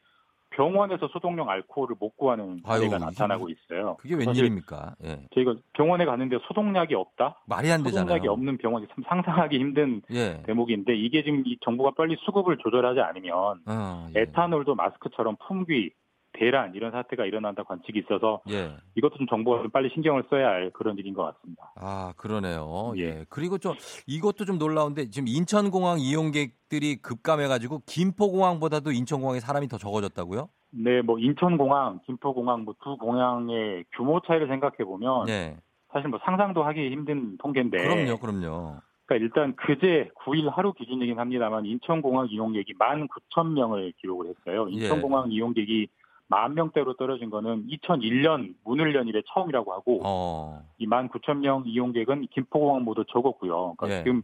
[0.51, 3.97] 병원에서 소독용 알코올을 못 구하는 사례가 나타나고 있어요.
[4.01, 4.95] 그게 웬일입니까?
[5.05, 5.21] 예.
[5.35, 7.43] 저희가 병원에 갔는데 소독약이 없다.
[7.47, 8.07] 말이 안 되잖아요.
[8.07, 10.43] 소독약이 없는 병원이 참 상상하기 힘든 예.
[10.47, 14.21] 대목인데 이게 지금 이 정부가 빨리 수급을 조절하지 않으면 어, 예.
[14.23, 15.91] 에탄올도 마스크처럼 품귀,
[16.39, 18.77] 대란 이런 사태가 일어난다 관측이 있어서 예.
[18.95, 21.73] 이것도 좀 정부가 좀 빨리 신경을 써야 할 그런 일인 것 같습니다.
[21.77, 22.93] 아, 그러네요.
[22.97, 23.03] 예.
[23.03, 23.25] 예.
[23.29, 23.75] 그리고 좀
[24.07, 30.49] 이것도 좀 놀라운데 지금 인천공항 이용객들이 급감해가지고 김포공항보다도 인천공항에 사람이 더 적어졌다고요?
[30.71, 35.57] 네, 뭐 인천공항, 김포공항 뭐 두 공항의 규모 차이를 생각해 보면 예.
[35.93, 37.79] 사실 뭐 상상도 하기 힘든 통계인데.
[37.79, 38.77] 그럼요, 그럼요.
[39.07, 44.67] 그러니까 일단 그제 9일 하루 기준이긴 합니다만 인천공항 이용객이 19,000명을 기록을 했어요.
[44.71, 44.75] 예.
[44.75, 45.89] 인천공항 이용객이
[46.29, 50.63] 만 명대로 떨어진 거는 2001년 문을 연 이래 처음이라고 하고 어.
[50.79, 53.75] 이 19,000명 이용객은 김포공항보다 적었고요.
[53.77, 54.05] 그러니까 예.
[54.05, 54.23] 지금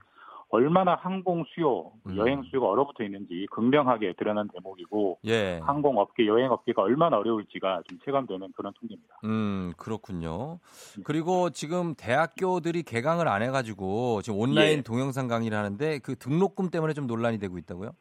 [0.53, 2.17] 얼마나 항공 수요, 음.
[2.19, 5.59] 여행 수요가 얼어붙어 있는지 극명하게 드러난 대목이고 예.
[5.63, 9.21] 항공업계, 여행업계가 얼마나 어려울지가 좀 체감되는 그런 통계입니다.
[9.25, 10.59] 음, 그렇군요.
[10.97, 11.03] 네.
[11.05, 14.83] 그리고 지금 대학교들이 개강을 안 해가지고 지금 온라인 예.
[14.83, 17.93] 동영상 강의를 하는데 그 등록금 때문에 좀 논란이 되고 있다고요?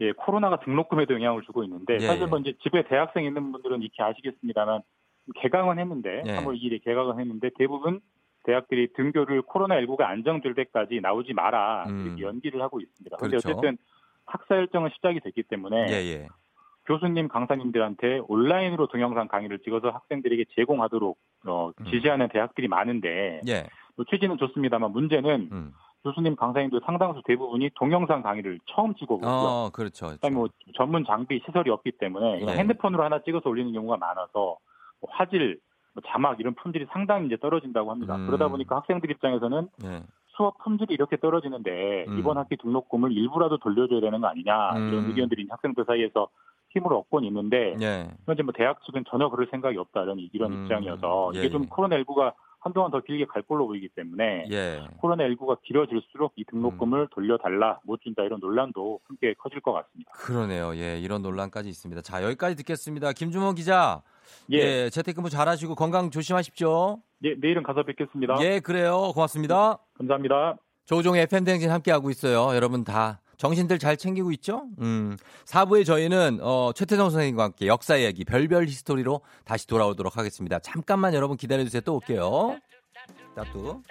[0.00, 2.40] 예, 코로나가 등록금에도 영향을 주고 있는데 예, 사실 뭐 예.
[2.40, 4.82] 이제 집에 대학생 있는 분들은 익히 아시겠습니다만
[5.36, 6.36] 개강은 했는데 예.
[6.36, 8.00] 3월 2일에 개강은 했는데 대부분
[8.44, 12.06] 대학들이 등교를 코로나19가 안정될 때까지 나오지 마라 음.
[12.06, 13.16] 이렇게 연기를 하고 있습니다.
[13.16, 13.50] 그런데 그렇죠.
[13.50, 13.78] 어쨌든
[14.26, 16.28] 학사 일정은 시작이 됐기 때문에 예, 예.
[16.86, 21.84] 교수님, 강사님들한테 온라인으로 동영상 강의를 찍어서 학생들에게 제공하도록 어, 음.
[21.90, 23.66] 지시하는 대학들이 많은데 예.
[23.96, 25.72] 뭐 취지는 좋습니다만 문제는 음.
[26.04, 29.30] 교수님, 강사님들 상당수 대부분이 동영상 강의를 처음 찍어보고요.
[29.30, 30.08] 어, 그렇죠.
[30.08, 32.46] 그다음에 뭐 전문 장비 시설이 없기 때문에 예.
[32.46, 34.58] 핸드폰으로 하나 찍어서 올리는 경우가 많아서
[35.00, 35.58] 뭐 화질,
[35.94, 38.16] 뭐 자막 이런 품질이 상당히 이제 떨어진다고 합니다.
[38.16, 38.26] 음.
[38.26, 40.02] 그러다 보니까 학생들 입장에서는 예.
[40.36, 42.18] 수업 품질이 이렇게 떨어지는데 음.
[42.18, 45.08] 이번 학기 등록금을 일부라도 돌려줘야 되는 거 아니냐 이런 음.
[45.08, 46.28] 의견들이 학생들 사이에서
[46.70, 48.08] 힘을 얻곤 있는데 예.
[48.26, 50.62] 현재 뭐 대학 측은 전혀 그럴 생각이 없다 이런 이런 음.
[50.64, 51.66] 입장이어서 예, 이게 좀 예.
[51.70, 52.34] 코로나 19가
[52.64, 54.80] 한동안 더 길게 갈 걸로 보이기 때문에 예.
[55.02, 57.06] 코로나19가 길어질수록 이 등록금을 음.
[57.10, 60.10] 돌려달라 못 준다 이런 논란도 함께 커질 것 같습니다.
[60.12, 60.74] 그러네요.
[60.76, 62.00] 예, 이런 논란까지 있습니다.
[62.00, 63.12] 자, 여기까지 듣겠습니다.
[63.12, 64.02] 김주모 기자.
[64.50, 67.02] 예, 예, 재택근무 잘하시고 건강 조심하십시오.
[67.24, 68.36] 예, 내일은 가서 뵙겠습니다.
[68.40, 69.12] 예, 그래요.
[69.12, 69.76] 고맙습니다.
[69.98, 70.56] 감사합니다.
[70.86, 72.56] 조종의 댕진 함께하고 있어요.
[72.56, 74.66] 여러분 다 정신들 잘 챙기고 있죠?
[74.80, 75.16] 음.
[75.46, 80.58] 4부에 저희는 어, 최태성 선생님과 함께 역사 이야기 별별 히스토리로 다시 돌아오도록 하겠습니다.
[80.60, 81.80] 잠깐만 여러분 기다려 주세요.
[81.80, 82.58] 또 올게요.
[83.34, 83.82] 따뚜.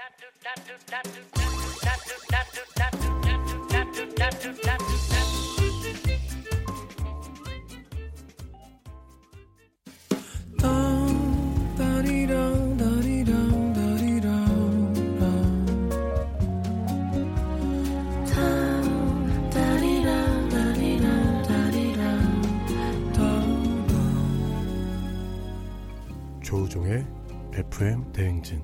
[26.74, 27.06] 조우종의
[27.54, 28.62] FM 대행진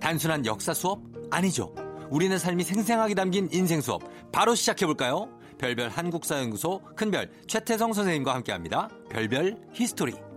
[0.00, 1.00] 단순한 역사 수업?
[1.30, 1.74] 아니죠.
[2.10, 4.02] 우리네 삶이 생생하게 담긴 인생 수업.
[4.32, 5.28] 바로 시작해 볼까요?
[5.58, 8.88] 별별 한국사연구소 큰별 최태성 선생님과 함께합니다.
[9.10, 10.27] 별별 히스토리.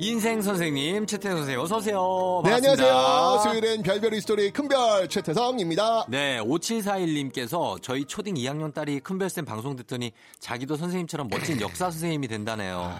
[0.00, 2.40] 인생 선생님 최태성 선생님 어서 오세요.
[2.44, 2.84] 네, 반갑습니다.
[2.84, 3.42] 안녕하세요.
[3.42, 6.06] 수요일엔 별별 히스토리 큰별 최태성입니다.
[6.08, 12.96] 네, 5741님께서 저희 초딩 2학년 딸이 큰별쌤 방송 듣더니 자기도 선생님처럼 멋진 역사 선생님이 된다네요.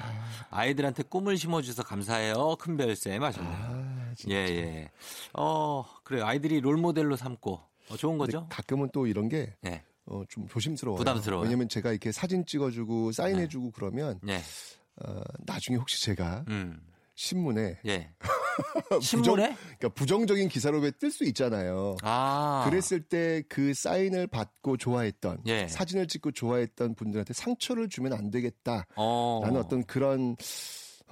[0.50, 2.56] 아이들한테 꿈을 심어주셔서 감사해요.
[2.56, 3.54] 큰별쌤 하셨네요.
[3.54, 4.90] 아, 예, 예.
[5.34, 6.26] 어, 그래요.
[6.26, 8.46] 아이들이 롤 모델로 삼고 어, 좋은 거죠?
[8.50, 9.84] 가끔은 또 이런 게 네.
[10.06, 10.98] 어, 좀 조심스러워요.
[10.98, 11.44] 부담스러워요?
[11.44, 14.40] 왜냐면 제가 이렇게 사진 찍어주고 사인해주고 그러면 네.
[15.04, 16.80] 어, 나중에 혹시 제가 음.
[17.22, 18.10] 신문에 예.
[19.02, 19.56] 신문에?
[19.56, 21.96] 그러니까 부정적인 기사로 왜 뜰 수 있잖아요.
[22.02, 22.64] 아.
[22.68, 25.66] 그랬을 때 그 사인을 받고 좋아했던 예.
[25.66, 29.40] 사진을 찍고 좋아했던 분들한테 상처를 주면 안 되겠다라는 어.
[29.58, 30.36] 어떤 그런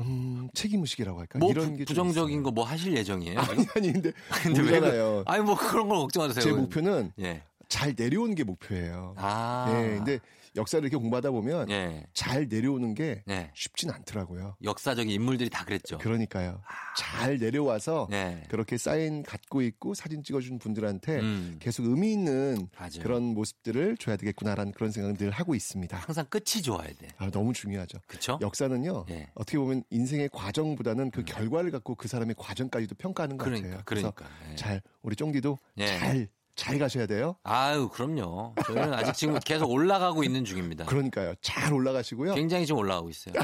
[0.00, 3.40] 음, 책임 의식이라고 할까 뭐 이런 부, 게좀 부정적인 거 뭐 하실 예정이에요?
[3.40, 5.24] 아니 아니 근데 근데 왜 모르잖아요.
[5.26, 6.40] 아니 뭐 그런 걸 걱정하세요.
[6.44, 7.42] 제 목표는 예.
[7.68, 9.14] 잘 내려오는 게 목표예요.
[9.18, 9.66] 아.
[9.72, 10.18] 네, 근데
[10.56, 12.06] 역사를 이렇게 공부하다 보면 예.
[12.14, 13.50] 잘 내려오는 게 네.
[13.54, 14.56] 쉽진 않더라고요.
[14.62, 15.98] 역사적인 인물들이 다 그랬죠.
[15.98, 16.62] 그러니까요.
[16.96, 18.42] 잘 내려와서 네.
[18.48, 21.56] 그렇게 사인 갖고 있고 사진 찍어준 분들한테 음.
[21.60, 23.02] 계속 의미 있는 맞아요.
[23.02, 25.96] 그런 모습들을 줘야 되겠구나라는 그런 생각을 늘 하고 있습니다.
[25.96, 27.08] 항상 끝이 좋아야 돼.
[27.18, 27.98] 아, 너무 중요하죠.
[28.06, 28.38] 그쵸?
[28.40, 29.06] 역사는요.
[29.10, 29.28] 예.
[29.34, 33.82] 어떻게 보면 인생의 과정보다는 그 결과를 갖고 그 사람의 과정까지도 평가하는 것 그러니까, 같아요.
[33.84, 34.24] 그러니까.
[34.24, 34.56] 그래서 예.
[34.56, 35.86] 잘 우리 쫑디도 예.
[35.86, 37.36] 잘 잘 가셔야 돼요.
[37.44, 38.54] 아유, 그럼요.
[38.66, 40.86] 저희는 아직 지금 계속 올라가고 있는 중입니다.
[40.86, 41.34] 그러니까요.
[41.42, 42.34] 잘 올라가시고요.
[42.34, 43.34] 굉장히 지금 올라가고 있어요.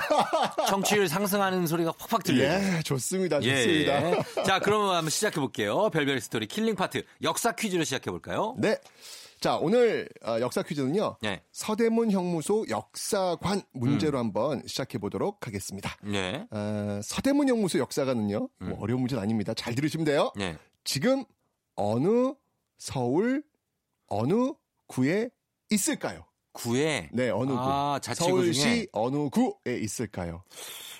[0.68, 2.78] 청취율 상승하는 소리가 팍팍 들려요.
[2.78, 3.40] 예, 좋습니다.
[3.42, 4.10] 예, 좋습니다.
[4.10, 4.42] 예.
[4.44, 5.90] 자, 그러면 한번 시작해 볼게요.
[5.90, 8.56] 별별 스토리 killing part 역사 퀴즈로 시작해 볼까요?
[8.58, 8.78] 네.
[9.40, 11.16] 자, 오늘 어, 역사 퀴즈는요.
[11.20, 11.42] 네.
[11.52, 15.96] 서대문 형무소 역사관 문제로 한번 시작해 보도록 하겠습니다.
[16.02, 16.46] 네.
[16.50, 18.48] 어, 서대문 형무소 역사관은요.
[18.60, 19.52] 뭐 어려운 문제는 아닙니다.
[19.52, 20.32] 잘 들으시면 돼요.
[20.36, 20.56] 네.
[20.84, 21.24] 지금
[21.74, 22.34] 어느
[22.82, 23.44] 서울
[24.08, 24.54] 어느
[24.88, 25.30] 구에
[25.70, 26.24] 있을까요?
[26.52, 27.56] 구에 네, 어느 구.
[27.56, 30.42] 아, 자치구 서울시 중에 어느 구에 있을까요?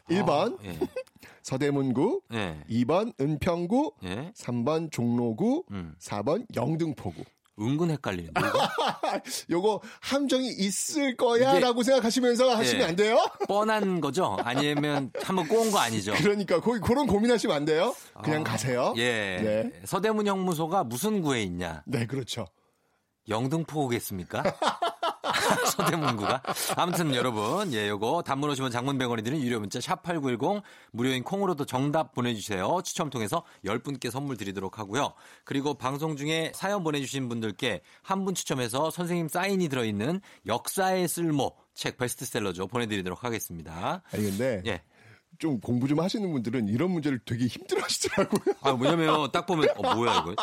[0.08, 0.78] 1번 예.
[1.42, 2.62] 서대문구, 예.
[2.70, 4.30] 2번 은평구, 예.
[4.36, 5.96] 3번 종로구, 음.
[5.98, 7.24] 4번 영등포구.
[7.61, 8.40] 은근 헷갈리는데.
[9.50, 12.86] 요거 함정이 있을 거야라고 생각하시면서 하시면 예.
[12.88, 13.18] 안 돼요?
[13.48, 14.36] 뻔한 거죠?
[14.42, 16.14] 아니면 한번 꼬은 거 아니죠?
[16.16, 17.94] 그러니까 거, 그런 고민하시면 안 돼요.
[18.22, 18.94] 그냥 아, 가세요.
[18.96, 19.38] 예.
[19.42, 19.72] 네.
[19.84, 21.82] 서대문 형무소가 무슨 구에 있냐?
[21.86, 22.46] 네, 그렇죠.
[23.28, 24.42] 영등포구겠습니까?
[25.70, 26.42] 서대문구가.
[26.76, 32.14] 아무튼 여러분, 예, 요거 단문 오시면 장문 100원이 드는 유료 문자 샵8910 무료인 콩으로도 정답
[32.14, 32.80] 보내주세요.
[32.84, 35.12] 추첨 통해서 10분께 선물 드리도록 하고요.
[35.44, 41.96] 그리고 방송 중에 사연 보내주신 분들께 한 분 추첨해서 선생님 사인이 들어있는 역사의 쓸모 책
[41.98, 42.68] 베스트셀러죠.
[42.68, 44.03] 보내드리도록 하겠습니다.
[44.12, 44.82] 아니 근데 예.
[45.43, 48.55] 좀 공부 좀 하시는 분들은 이런 문제를 되게 힘들어 하시더라고요.
[48.61, 50.36] 아, 뭐냐면 딱 보면 어 뭐야 이거.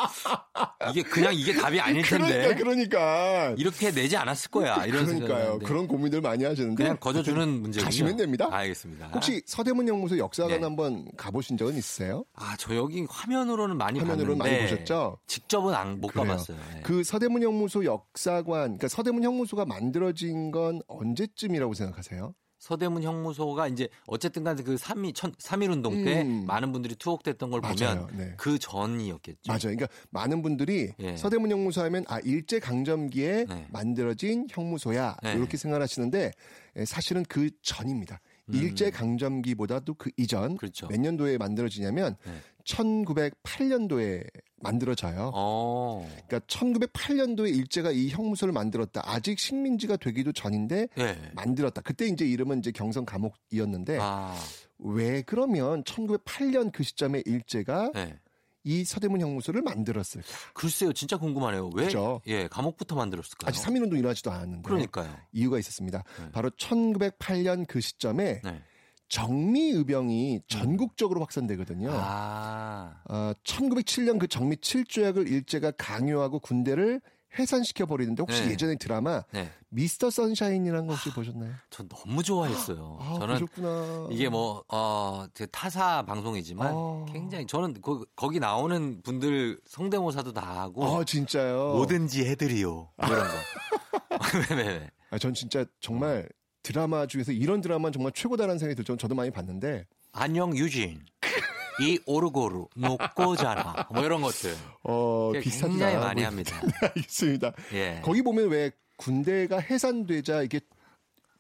[0.92, 2.54] 이게 그냥 이게 답이 아닐 텐데.
[2.58, 3.56] 그러니까, 그러니까.
[3.58, 4.84] 이렇게 내지 않았을 거야.
[4.84, 5.60] 이런 그러니까요.
[5.60, 7.86] 그런 고민들 많이 하시는데 그냥 거저 주는 문제군요.
[7.86, 8.50] 가시면 됩니다.
[8.52, 9.08] 알겠습니다.
[9.14, 10.64] 혹시 서대문 영무소 역사관 네.
[10.66, 12.26] 한번 가보신 적은 있으세요?
[12.34, 15.18] 아, 저 여기 화면으로는 많이 화면으로는 많이 보셨죠?
[15.28, 16.28] 직접은 안, 못 그래요.
[16.28, 16.58] 가봤어요.
[16.74, 16.82] 네.
[16.84, 22.34] 그 서대문 형무소 역사관, 그러니까 서대문 형무소가 만들어진 건 언제쯤이라고 생각하세요?
[22.60, 26.46] 서대문 형무소가 이제 어쨌든 간에 그 3.1, 3.1 운동 때 음.
[26.46, 28.08] 많은 분들이 투옥됐던 걸 맞아요.
[28.08, 28.34] 보면 네.
[28.38, 29.40] 그 전이었겠죠.
[29.48, 29.60] 맞아요.
[29.62, 31.16] 그러니까 많은 분들이 예.
[31.16, 33.68] 서대문 형무소 하면 아 일제 강점기에 네.
[33.70, 35.34] 만들어진 형무소야 네.
[35.34, 36.32] 이렇게 생각하시는데
[36.76, 38.20] 에, 사실은 그 전입니다.
[38.54, 40.58] 일제 강점기보다도 그 이전 음.
[40.58, 40.88] 그렇죠.
[40.88, 42.32] 몇 년도에 만들어지냐면 네.
[42.66, 44.26] 1908년도에
[44.62, 45.32] 만들어져요.
[45.34, 46.08] 어.
[46.28, 49.02] 그러니까 1908년도에 일제가 이 형무소를 만들었다.
[49.06, 51.18] 아직 식민지가 되기도 전인데 예.
[51.34, 51.82] 만들었다.
[51.82, 54.36] 그때 이제 이름은 이제 경성 감옥이었는데 아.
[54.80, 58.20] 왜 그러면 1908년 그 시점에 일제가 네.
[58.64, 60.28] 이 서대문 형무소를 만들었을까?
[60.54, 61.70] 글쎄요, 진짜 궁금하네요.
[61.74, 61.86] 왜?
[61.86, 62.22] 그죠?
[62.28, 63.50] 예, 감옥부터 만들었을까요?
[63.50, 64.68] 아직 3.1운동 일어나지도 않았는데.
[64.68, 65.16] 그러니까요.
[65.32, 66.04] 이유가 있었습니다.
[66.20, 66.32] 네.
[66.32, 68.62] 바로 1908년 그 시점에 네.
[69.08, 71.90] 정미의병이 전국적으로 확산되거든요.
[71.92, 73.02] 아.
[73.10, 77.02] 어, 1907년 그 정미 7조약을 일제가 강요하고 군대를
[77.38, 78.52] 해산시켜 버리는데 혹시 네.
[78.52, 79.52] 예전에 드라마 네.
[79.70, 81.54] 미스터 선샤인이라는 거 혹시 보셨나요?
[81.70, 82.98] 전 너무 좋아했어요.
[83.00, 84.08] 아, 저는 보셨구나.
[84.12, 87.06] 이게 뭐, 어, 제 타사 방송이지만 아.
[87.12, 91.74] 굉장히 저는 거, 거기 나오는 분들 성대모사도 다 하고 아, 진짜요?
[91.76, 92.90] 뭐든지 해드리요.
[92.96, 94.56] 뭐 이런 거.
[94.56, 94.90] 네네.
[95.12, 96.28] 아, 전 진짜 정말
[96.64, 98.98] 드라마 중에서 이런 드라마는 정말 최고다라는 생각이 들죠.
[98.98, 99.86] 저도 많이 봤는데.
[100.12, 101.06] 안녕 유진.
[101.82, 103.88] 이 오르고루 놓고잖아.
[103.92, 104.56] 뭐 이런 것들.
[104.84, 105.70] 어, 꽤 비슷하다.
[105.70, 106.60] 굉장히 많이 합니다.
[106.96, 107.54] 알겠습니다.
[107.74, 108.02] 예.
[108.04, 110.60] 거기 보면 왜 군대가 해산되자 이게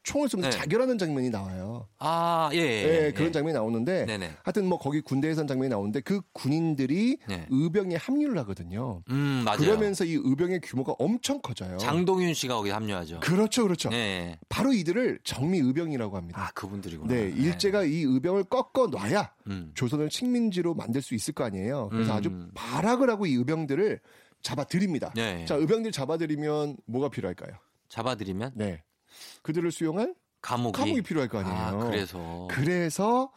[0.03, 0.57] 총을 쏘면서 네.
[0.57, 1.87] 자결하는 장면이 나와요.
[1.99, 2.57] 아, 예.
[2.57, 3.11] 예, 예, 예.
[3.11, 4.31] 그런 장면이 나오는데 네네.
[4.43, 7.45] 하여튼 뭐 거기 군대 해산 장면이 나오는데 그 군인들이 네.
[7.49, 9.03] 의병에 합류를 하거든요.
[9.09, 9.59] 음, 맞아요.
[9.59, 11.77] 그러면서 이 의병의 규모가 엄청 커져요.
[11.77, 13.19] 장동윤 씨가 거기 합류하죠.
[13.19, 13.89] 그렇죠, 그렇죠.
[13.89, 14.39] 네.
[14.47, 16.41] 바로 이들을 정미 의병이라고 합니다.
[16.41, 17.13] 아, 그분들이구나.
[17.13, 19.71] 네, 일제가 이 의병을 꺾어 놔야 음.
[19.75, 21.89] 조선을 식민지로 만들 수 있을 거 아니에요.
[21.89, 22.17] 그래서 음.
[22.17, 23.99] 아주 발악을 하고 이 의병들을
[24.41, 25.11] 잡아들입니다.
[25.15, 25.45] 네.
[25.45, 27.55] 자, 의병들 잡아들이면 뭐가 필요할까요?
[27.89, 28.83] 잡아들이면 네.
[29.41, 31.57] 그들을 수용할 감옥이 감옥이 필요할 거 아니에요.
[31.57, 33.32] 아, 그래서 그래서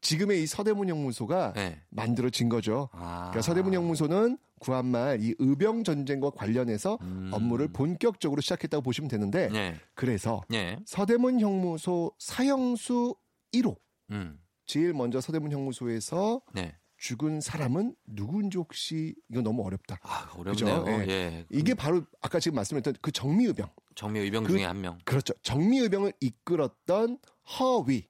[0.00, 1.82] 지금의 이 서대문 형무소가 네.
[1.90, 2.88] 만들어진 거죠.
[2.92, 3.28] 아.
[3.30, 7.30] 그러니까 서대문 형무소는 구한말 이 의병 전쟁과 관련해서 음.
[7.32, 9.74] 업무를 본격적으로 시작했다고 보시면 되는데 네.
[9.94, 10.78] 그래서 네.
[10.86, 13.14] 서대문 형무소 사형수
[13.54, 13.76] 1호
[14.10, 14.38] 음.
[14.66, 16.74] 제일 먼저 서대문 형무소에서 네.
[17.00, 19.98] 죽은 사람은 누군지 혹시 이거 너무 어렵다.
[20.02, 20.84] 아, 어렵네요.
[20.86, 21.08] 예.
[21.08, 21.46] 예.
[21.50, 23.68] 이게 바로 아까 지금 말씀했던 그 정미의병.
[23.94, 24.98] 정미 의병 그- 중에 한 명.
[25.06, 25.32] 그렇죠.
[25.42, 27.18] 정미의병을 이끌었던
[27.58, 28.06] 허위.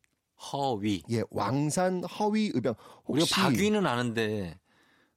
[0.52, 1.02] 허위.
[1.10, 2.74] 예, 왕산 허위 의병.
[3.06, 4.58] 우리가 박위는 아는데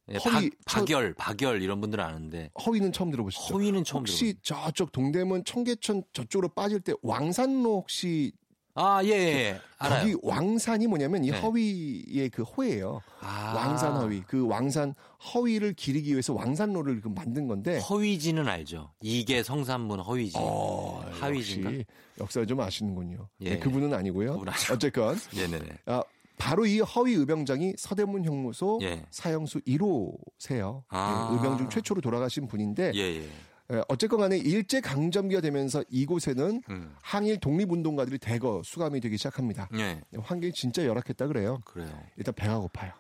[0.10, 3.56] 예, 허위, 박, 박열, 박열 이런 분들은 아는데 허위는 처음 들어보시죠?
[3.56, 8.34] 허위는 처음 혹시 저쪽 동대문 청계천 저쪽으로 빠질 때 왕산로 혹시
[8.76, 9.60] 아, 예, 예, 예.
[9.78, 10.00] 알아요.
[10.02, 11.40] 거기 왕산이 뭐냐면 이 네.
[11.40, 13.02] 허위의 그 호예요.
[13.22, 13.54] 아.
[13.56, 14.24] 왕산 허위.
[14.26, 14.96] 그 왕산
[15.34, 18.92] 허위를 기리기 위해서 왕산로를 그 만든 건데 허위지는 알죠.
[19.02, 20.38] 이게 성산문 허위지.
[20.40, 21.84] 어, 하위지인가?
[22.20, 23.28] 역사를 좀 아시는군요.
[23.42, 23.52] 예.
[23.52, 24.34] 네, 그분은 아니고요.
[24.34, 24.74] 아니고.
[24.74, 25.66] 어쨌건 네네네.
[25.86, 26.04] 아,
[26.38, 29.06] 바로 이 허위 의병장이 서대문 형무소 예.
[29.12, 30.82] 사형수 1호세요.
[30.90, 31.30] 아.
[31.32, 33.30] 예, 의병 중 최초로 돌아가신 분인데 예, 예.
[33.72, 36.96] 예, 어쨌건 간에 일제 강점기가 되면서 이곳에는 음.
[37.02, 39.70] 항일 독립운동가들이 대거 수감이 되기 시작합니다.
[39.76, 40.02] 예.
[40.18, 41.62] 환경이 진짜 열악했다 그래요.
[41.66, 41.90] 그래요.
[42.18, 42.92] 일단 배가 고파요.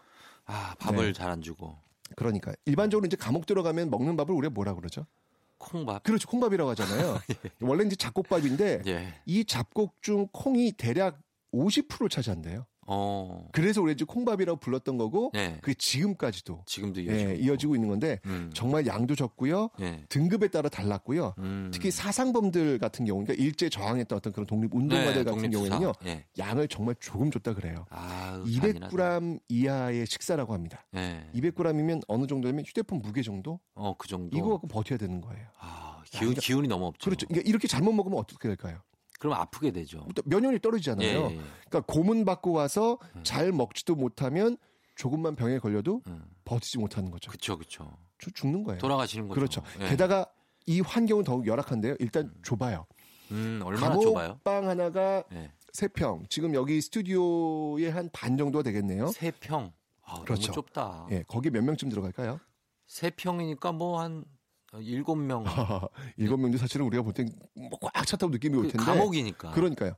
[0.46, 1.14] 아, 밥을 네.
[1.14, 1.78] 잘안 주고.
[2.16, 5.06] 그러니까 일반적으로 이제 감옥 들어가면 먹는 밥을 우리가 뭐라 그러죠?
[5.58, 6.04] 콩밥.
[6.04, 6.28] 그렇죠.
[6.30, 7.20] 콩밥이라고 하잖아요.
[7.62, 9.14] 원래 이제 잡곡밥인데 예.
[9.26, 11.20] 이 잡곡 중 콩이 대략
[11.54, 12.66] 50%를 차지한대요.
[12.88, 13.48] 어.
[13.52, 15.58] 그래서 우리 이제 콩밥이라고 불렀던 거고 네.
[15.62, 17.30] 그게 지금까지도 지금도 이어지고.
[17.32, 18.52] 예, 이어지고 있는 건데 음.
[18.54, 19.70] 정말 양도 적고요.
[19.82, 20.04] 예.
[20.10, 21.34] 등급에 따라 달랐고요.
[21.40, 21.70] 음.
[21.74, 25.70] 특히 사상범들 같은 경우, 그러니까 일제 저항했던 어떤 그런 독립 운동가들 네, 같은 독립투사.
[25.80, 26.26] 경우에는요, 예.
[26.38, 27.86] 양을 정말 조금 줬다 그래요.
[27.90, 30.86] 아, 200g 이하의 식사라고 합니다.
[30.96, 31.26] 예.
[31.36, 33.60] 200g이면 어느 정도면 휴대폰 무게 정도?
[33.76, 34.36] 어, 그 정도.
[34.38, 35.46] 이거 갖고 버텨야 되는 거예요.
[35.60, 37.06] 아, 기운, 기운이 너무 없죠.
[37.06, 37.28] 그렇죠.
[37.28, 38.80] 그러니까 이렇게 잘못 먹으면 어떻게 될까요?
[39.24, 40.06] 그럼 아프게 되죠.
[40.16, 41.08] 또 면역력이 떨어지잖아요.
[41.08, 41.42] 예, 예, 예.
[41.70, 44.58] 그러니까 고문 받고 와서 잘 먹지도 못하면
[44.96, 46.26] 조금만 병에 걸려도 음.
[46.44, 47.32] 버티지 못하는 거죠.
[47.32, 47.90] 그쵸, 그쵸.
[48.18, 48.80] 주- 죽는 거예요.
[48.82, 49.36] 돌아가시는 거죠.
[49.40, 49.64] 그렇죠.
[49.80, 49.88] 예.
[49.88, 50.26] 게다가
[50.66, 51.96] 이 환경은 더욱 열악한데요.
[52.00, 52.86] 일단 좁아요.
[53.32, 54.28] 음, 얼마나 좁아요?
[54.28, 55.52] 감옥방 하나가 예.
[55.72, 56.26] 세 평.
[56.28, 59.08] 지금 여기 스튜디오의 한 반 정도가 되겠네요.
[59.08, 59.72] 세 평.
[60.04, 60.52] 아, 그렇죠.
[60.52, 61.08] 좁다.
[61.12, 62.42] 예, 거기 몇 명쯤 들어갈까요?
[62.88, 64.26] 세 평이니까 뭐 한
[64.82, 65.44] 일곱 명.
[66.18, 68.86] 일곱 명도 사실은 우리가 볼땐뭐꽉 찼다고 느낌이 올그 텐데.
[68.86, 69.52] 감옥이니까.
[69.52, 69.94] 그러니까요.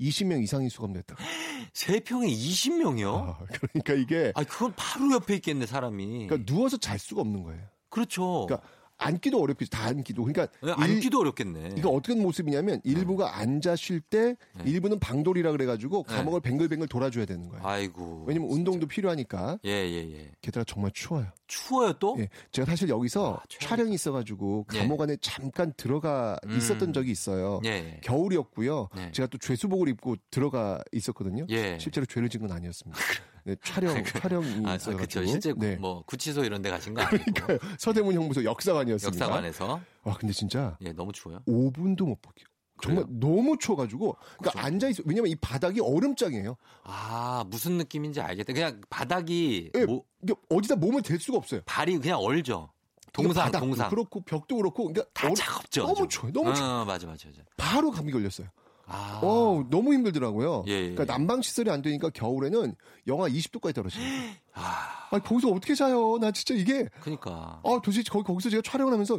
[0.00, 1.16] 20명 이상이 수감됐다.
[1.74, 3.14] 세 평에 20명이요?
[3.14, 6.26] 아, 그러니까 이게 아, 그건 바로 옆에 있겠네, 사람이.
[6.26, 7.62] 그러니까 누워서 잘 수가 없는 거예요.
[7.90, 8.46] 그렇죠.
[8.46, 8.66] 그러니까
[9.00, 9.70] 앉기도 어렵겠죠.
[9.70, 10.24] 다 앉기도.
[10.24, 11.74] 그러니까 네, 앉기도 어렵겠네.
[11.76, 14.64] 이거 어떤 모습이냐면 일부가 앉아 쉴때 네.
[14.64, 17.66] 일부는 방돌이라 그래가지고 감옥을 뱅글뱅글 돌아줘야 되는 거예요.
[17.66, 18.24] 아이고.
[18.26, 19.58] 왜냐면 운동도 필요하니까.
[19.64, 20.30] 예, 예, 예.
[20.42, 21.26] 게다가 정말 추워요.
[21.46, 22.16] 추워요 또?
[22.20, 24.78] 예, 제가 사실 여기서 촬영이 있어가지고 예.
[24.78, 26.56] 감옥 안에 잠깐 들어가 음.
[26.56, 27.60] 있었던 적이 있어요.
[27.64, 27.98] 예.
[28.02, 28.88] 겨울이었고요.
[28.94, 29.10] 네.
[29.12, 31.46] 제가 또 죄수복을 입고 들어가 있었거든요.
[31.50, 31.78] 예.
[31.80, 32.98] 실제로 죄를 진 건 아니었습니다.
[33.44, 34.76] 네, 촬영 촬영이 아.
[34.78, 35.24] 그렇죠.
[35.26, 35.76] 실제 네.
[35.76, 37.24] 뭐 구치소 이런 데 가신 거 아니고.
[37.32, 37.58] 그러니까요.
[37.78, 39.24] 서대문 형무소 역사관이었습니다.
[39.24, 39.80] 역사관에서.
[40.04, 41.40] 와 근데 진짜 예, 너무 추워요.
[41.46, 42.44] 5분도 못 버텨.
[42.82, 45.02] 정말 너무 추워가지고 그러니까 앉아 있어.
[45.04, 46.56] 왜냐면 이 바닥이 얼음장이에요.
[46.84, 48.52] 아, 무슨 느낌인지 알겠다.
[48.54, 50.02] 그냥 바닥이 예, 뭐
[50.48, 51.60] 어디다 몸을 댈 수가 없어요.
[51.66, 52.70] 발이 그냥 얼죠.
[53.12, 53.90] 동상, 바닥도 동상.
[53.90, 55.82] 그렇고 벽도 그렇고 그러니까 다 얼- 차갑죠.
[55.82, 56.08] 너무 좀.
[56.08, 56.32] 추워요.
[56.32, 56.68] 너무 추워.
[56.68, 57.42] 어, 맞아, 맞아, 맞아.
[57.56, 58.48] 바로 감기 걸렸어요.
[58.90, 59.20] 아.
[59.22, 60.64] 어, 너무 힘들더라고요.
[60.66, 61.06] 예, 예, 그러니까 예.
[61.06, 62.74] 난방 시설이 안 되니까 겨울에는
[63.06, 64.02] 영하 20도까지 떨어져요.
[64.54, 66.18] 아, 아니, 거기서 어떻게 자요?
[66.18, 67.60] 나 진짜 이게 그니까.
[67.64, 69.16] 아, 도대체 거기 거기서 제가 촬영을 하면서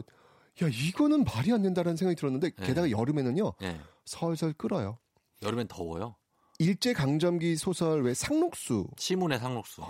[0.63, 2.65] 야, 이거는 말이 안 된다라는 생각이 들었는데 예.
[2.65, 3.53] 게다가 여름에는요.
[3.63, 3.80] 예.
[4.05, 4.97] 설설 끓어요.
[5.41, 6.15] 여름엔 더워요.
[6.59, 9.82] 일제 강점기 소설 왜 상록수 시문의 상록수.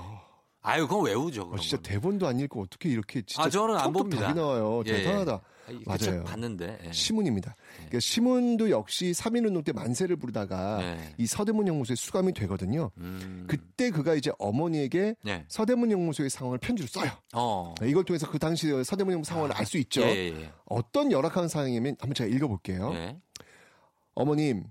[0.63, 1.43] 아유, 그건 외우죠.
[1.43, 1.89] 어, 그런 진짜 거는.
[1.89, 4.27] 대본도 안 읽고 어떻게 이렇게 진짜 아, 저는 안 봅니다.
[4.27, 4.83] 답이 나와요.
[4.87, 4.97] 예, 예.
[4.97, 5.33] 대단하다.
[5.33, 5.97] 아, 이거 맞아요.
[5.99, 6.79] 책 봤는데.
[6.85, 6.91] 예.
[6.91, 7.55] 시문입니다.
[7.75, 11.15] 그러니까 시문도 역시 3.1운동 때 만세를 부르다가 예.
[11.17, 12.91] 이 서대문 영무소에 수감이 되거든요.
[12.97, 13.45] 음.
[13.47, 15.45] 그때 그가 이제 어머니에게 예.
[15.47, 17.11] 서대문 영무소의 상황을 편지로 써요.
[17.33, 17.73] 어.
[17.83, 20.01] 이걸 통해서 그 당시 서대문 영무 상황을 알수 있죠.
[20.01, 20.51] 예, 예, 예.
[20.65, 22.91] 어떤 열악한 상황이면 한번 제가 읽어볼게요.
[22.93, 23.17] 예.
[24.13, 24.65] 어머님,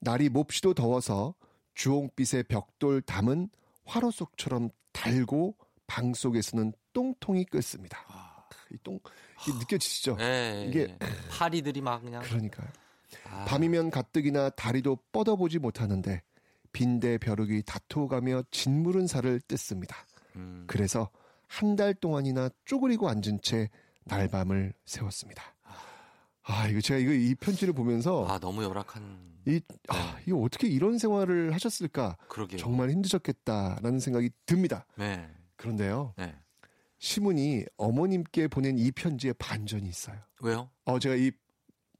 [0.00, 1.34] 날이 몹시도 더워서
[1.74, 3.48] 주홍빛의 벽돌 담은
[3.84, 7.98] 화로 속처럼 달고 방 속에서는 똥통이 끓습니다.
[8.72, 8.98] 이 똥,
[9.48, 10.16] 이 느껴지시죠?
[10.18, 10.22] 아.
[10.24, 10.66] 예.
[10.68, 10.98] 이게
[11.30, 12.22] 파리들이 막 그냥.
[12.22, 12.68] 그러니까요.
[13.30, 13.44] 아.
[13.46, 16.22] 밤이면 가뜩이나 다리도 뻗어보지 못하는데
[16.72, 19.96] 빈대 벼룩이 다투어가며 진물은 살을 뜯습니다.
[20.34, 20.64] 음.
[20.66, 21.10] 그래서
[21.46, 23.70] 한 달 동안이나 쪼그리고 앉은 채
[24.04, 25.54] 날밤을 세웠습니다.
[26.42, 29.35] 아, 이거 제가 이거 이 편지를 보면서 아, 너무 열악한.
[29.46, 32.16] 이, 아, 이거 어떻게 이런 생활을 하셨을까?
[32.28, 32.58] 그러게요.
[32.58, 34.86] 정말 힘드셨겠다라는 생각이 듭니다.
[34.96, 35.28] 네.
[35.56, 36.14] 그런데요.
[36.16, 36.34] 네.
[36.98, 40.18] 시문이 어머님께 보낸 이 편지에 반전이 있어요.
[40.40, 40.68] 왜요?
[40.84, 41.30] 어, 제가 이,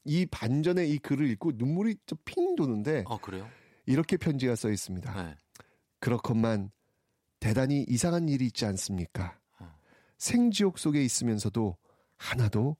[0.05, 3.49] 이 반전의 이 글을 읽고 눈물이 좀핑 도는데 어, 그래요?
[3.87, 5.23] 이렇게 편지가 써 있습니다.
[5.23, 5.35] 네.
[6.01, 6.71] 그렇건만
[7.39, 9.39] 대단히 이상한 일이 있지 않습니까?
[9.61, 9.73] 어.
[10.19, 11.77] 생지옥 속에 있으면서도
[12.17, 12.77] 하나도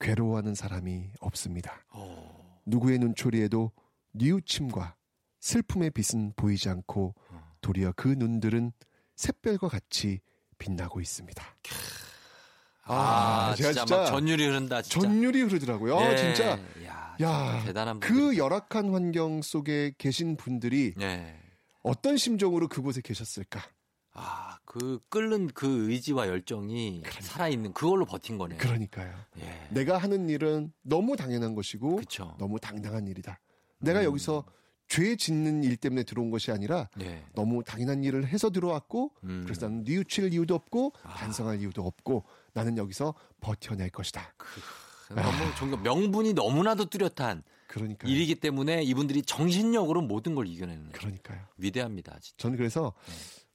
[0.00, 1.84] 괴로워하는 사람이 없습니다.
[1.90, 2.60] 어.
[2.64, 3.72] 누구의 눈초리에도
[4.16, 4.96] 뉘우침과
[5.40, 7.52] 슬픔의 빛은 보이지 않고 어.
[7.60, 8.72] 도리어 그 눈들은
[9.16, 10.20] 샛별과 같이
[10.58, 11.44] 빛나고 있습니다.
[12.88, 15.00] 아, 제가 진짜, 진짜 막 전율이 흐른다, 진짜.
[15.00, 15.98] 전율이 흐르더라고요.
[15.98, 16.16] 아, 예.
[16.16, 16.58] 진짜.
[16.84, 21.36] 야, 야, 대단한 그 열악한 환경 속에 계신 분들이 네.
[21.82, 23.60] 어떤 심정으로 그곳에 계셨을까?
[24.12, 28.58] 아, 그 끓는 그 의지와 열정이 살아있는 그걸로 버틴 거네요.
[28.58, 29.14] 그러니까요.
[29.40, 29.68] 예.
[29.70, 32.34] 내가 하는 일은 너무 당연한 것이고 그쵸.
[32.38, 33.38] 너무 당당한 일이다.
[33.86, 34.04] 내가 음.
[34.04, 34.44] 여기서
[34.88, 37.24] 죄 짓는 일 때문에 들어온 것이 아니라 네.
[37.34, 39.40] 너무 당연한 일을 해서 들어왔고 음.
[39.42, 39.44] 아.
[39.44, 44.34] 그래서 나는 뉘우칠 이유도 없고 반성할 이유도 없고 나는 여기서 버텨낼 것이다.
[45.08, 50.90] 너무 존경, 명분이 너무나도 뚜렷한 그러니까 일이기 때문에 이분들이 정신력으로 모든 걸 이겨내는.
[50.90, 51.40] 그러니까요.
[51.58, 52.34] 위대합니다, 진짜.
[52.38, 52.92] 저는 그래서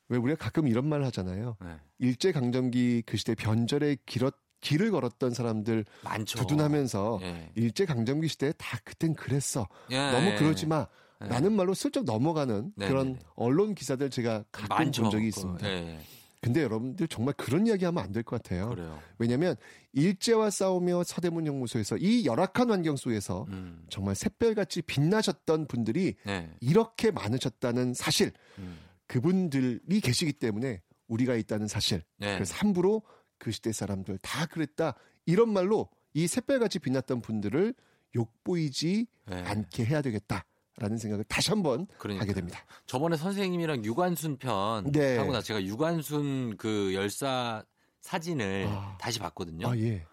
[0.10, 1.56] 왜 우리가 가끔 이런 말 하잖아요.
[1.62, 1.78] 네.
[2.00, 6.39] 일제 강점기 그 시대 변절의 길었 길을 걸었던 사람들 많죠.
[6.39, 7.51] 두둔하면서 예.
[7.55, 9.68] 일제 강점기 시대에 다 그땐 그랬어.
[9.89, 10.88] 예, 너무 예, 그러지 마.
[11.24, 11.28] 예.
[11.28, 13.26] 라는 말로 슬쩍 넘어가는 네, 그런 네, 네.
[13.36, 15.01] 언론 기사들 제가 가끔 많죠.
[15.03, 15.68] 본 적이 그, 있습니다.
[15.68, 15.99] 예.
[16.43, 18.70] 근데 여러분들 정말 그런 이야기 하면 안 될 것 같아요.
[18.70, 18.99] 그래요.
[19.20, 19.55] 왜냐하면
[19.93, 23.84] 일제와 싸우며 서대문 연구소에서 이 열악한 환경 속에서 음.
[23.89, 26.49] 정말 샛별같이 빛나셨던 분들이 네.
[26.59, 28.80] 이렇게 많으셨다는 사실, 음.
[29.05, 32.01] 그분들이 계시기 때문에 우리가 있다는 사실.
[32.18, 32.34] 네.
[32.36, 33.03] 그래서 함부로
[33.42, 34.94] 그 시대 사람들 다 그랬다
[35.26, 37.74] 이런 말로 이 샛별같이 빛났던 분들을
[38.16, 39.44] 욕보이지 네.
[39.44, 40.46] 않게 해야 되겠다
[40.78, 42.22] 라는 생각을 다시 한번 그러니까요.
[42.22, 42.64] 하게 됩니다.
[42.86, 45.18] 저번에 선생님이랑 유관순 편 네.
[45.18, 47.64] 하고 나 제가 유관순 그 열사
[48.02, 48.96] 사진을 아.
[49.02, 49.68] 다시 봤거든요.
[49.68, 50.06] 아 예.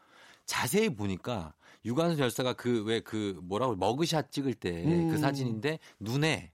[0.47, 1.53] 자세히 보니까
[1.85, 5.17] 유관순 열사가 그 왜그 뭐라고 머그샷 찍을 때그 음.
[5.19, 6.51] 사진인데 눈에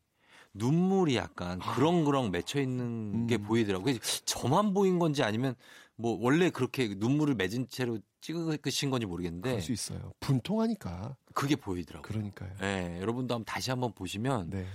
[0.54, 3.42] 눈물이 약간 그렁그렁 맺혀 있는 게 음.
[3.42, 3.84] 보이더라고요.
[3.84, 5.54] 그래서 저만 보인 건지 아니면
[5.96, 10.12] 뭐 원래 그렇게 눈물을 맺은 채로 찍으신 건지 모르겠는데 그럴 수 있어요.
[10.20, 11.16] 분통하니까.
[11.34, 12.02] 그게 보이더라고요.
[12.08, 12.50] 그러니까요.
[12.62, 14.66] 예, 여러분도 한번 다시 한번 보시면 네.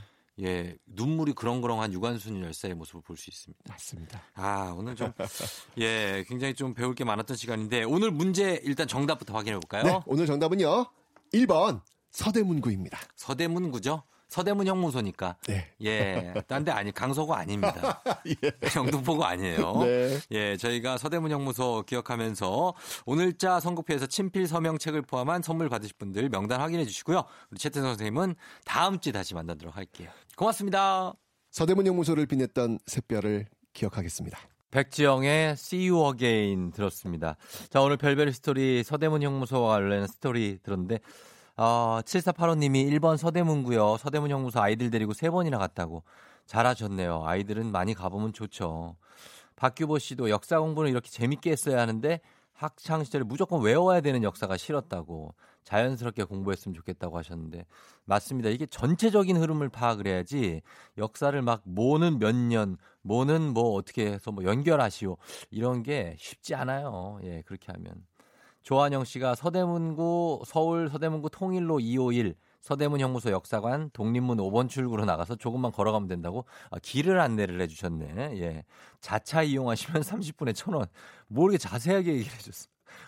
[0.42, 3.62] 예, 눈물이 그렁그렁한 유관순 열사의 모습을 볼 수 있습니다.
[3.68, 4.22] 맞습니다.
[4.36, 5.12] 아, 오늘 좀,
[5.80, 9.84] 예, 굉장히 좀 배울 게 많았던 시간인데, 오늘 문제 일단 정답부터 확인해 볼까요?
[9.84, 10.86] 네, 오늘 정답은요.
[11.34, 12.98] 1번 서대문구입니다.
[13.18, 14.04] 서대문구죠?
[14.30, 15.36] 서대문 형무소니까.
[15.48, 15.68] 네.
[15.84, 16.34] 예.
[16.48, 18.02] 딴 데 아니, 강서구 아닙니다.
[18.28, 18.52] 예.
[18.76, 19.82] 영등포구 아니에요.
[19.84, 20.20] 네.
[20.32, 22.74] 예, 저희가 서대문 형무소 기억하면서
[23.06, 27.24] 오늘자 선곡표에서 친필 서명책을 포함한 선물 받으실 분들 명단 확인해 주시고요.
[27.52, 30.10] 우리 최태성 선생님은 다음 주에 다시 만나도록 할게요.
[30.38, 31.14] 고맙습니다.
[31.52, 34.38] 서대문 형무소를 빛냈던 샛별을 기억하겠습니다.
[34.72, 37.38] 백지영의 See You Again 들었습니다.
[37.72, 41.00] 자, 오늘 별별 스토리 서대문 형무소와 관련된 스토리 들었는데,
[41.62, 43.98] 어, 7485님이 1번 서대문구요.
[43.98, 46.04] 서대문 형무소 아이들 데리고 세 번이나 갔다고.
[46.46, 47.24] 잘하셨네요.
[47.26, 48.96] 아이들은 많이 가보면 좋죠.
[49.58, 52.22] 박규보 씨도 역사 공부는 이렇게 재밌게 했어야 하는데,
[52.54, 55.36] 학창 시절에 무조건 외워야 되는 역사가 싫었다고.
[55.66, 57.66] 자연스럽게 공부했으면 좋겠다고 하셨는데
[58.06, 58.50] 맞습니다.
[58.50, 60.62] 이게 전체적인 흐름을 파악을 해야지
[60.98, 65.18] 역사를 막 뭐는 몇 년, 뭐는 뭐 어떻게 해서 뭐 연결하시오
[65.52, 67.20] 이런 게 쉽지 않아요.
[67.24, 67.94] 예, 그렇게 하면.
[68.70, 75.72] 조한영 씨가 서대문구 서울 서대문구 통일로 251 서대문 형무소 역사관 독립문 5번 출구로 나가서 조금만
[75.72, 78.40] 걸어가면 된다고 아, 길을 안내를 해주셨네.
[78.40, 78.64] 예,
[79.02, 80.88] 자차 이용하시면 30분에 1,000원.
[81.30, 82.68] 뭐 이렇게 자세하게 얘기를 해줬어.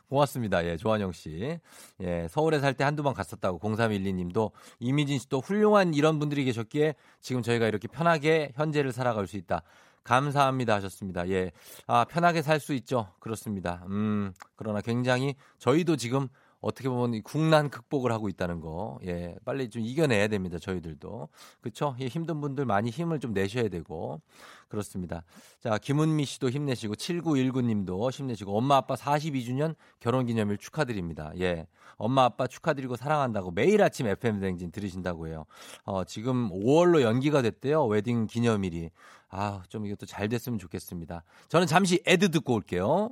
[0.09, 0.66] 고맙습니다.
[0.66, 1.59] 예, 조한영 씨.
[2.01, 6.95] 예, 서울에 살 때 한두 번 갔었다고 0312 님도 이미진 씨도 훌륭한 이런 분들이 계셨기에
[7.20, 9.62] 지금 저희가 이렇게 편하게 현재를 살아갈 수 있다.
[10.04, 11.28] 감사합니다 하셨습니다.
[11.30, 11.52] 예.
[11.88, 13.14] 아, 편하게 살 수 있죠.
[13.20, 13.84] 그렇습니다.
[13.89, 16.28] 음, 그러나 굉장히 저희도 지금
[16.62, 18.99] 어떻게 보면 이 국난 극복을 하고 있다는 거.
[19.05, 19.36] 예.
[19.43, 20.59] 빨리 좀 이겨내야 됩니다.
[20.59, 21.28] 저희들도.
[21.59, 21.95] 그렇죠?
[21.99, 24.22] 예, 힘든 분들 많이 힘을 좀 내셔야 되고.
[24.70, 25.24] 그렇습니다.
[25.59, 31.32] 자, 김은미 씨도 힘내시고 7919 님도 힘내시고 엄마 아빠 42주년 결혼 기념일 축하드립니다.
[31.39, 31.68] 예.
[31.97, 35.45] 엄마 아빠 축하드리고 사랑한다고 매일 아침 FM 댕진 들으신다고 해요.
[35.84, 37.86] 어, 지금 5월로 연기가 됐대요.
[37.86, 38.91] 웨딩 기념일이.
[39.30, 41.24] 아, 좀 이것도 잘 됐으면 좋겠습니다.
[41.49, 43.12] 저는 잠시 ad 듣고 올게요.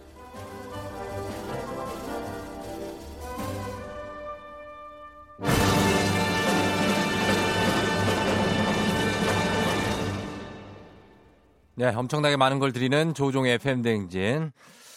[11.81, 14.51] 네, 엄청나게 많은 걸 드리는 조종의 FM 대행진.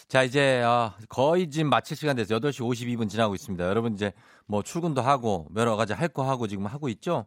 [0.06, 3.64] 자, 이제 어, 거의 지금 마칠 시간 돼서 8시 52분 지나고 있습니다.
[3.66, 4.12] 여러분 이제
[4.44, 7.24] 뭐 출근도 하고 여러 가지 할 거 하고 지금 하고 있죠.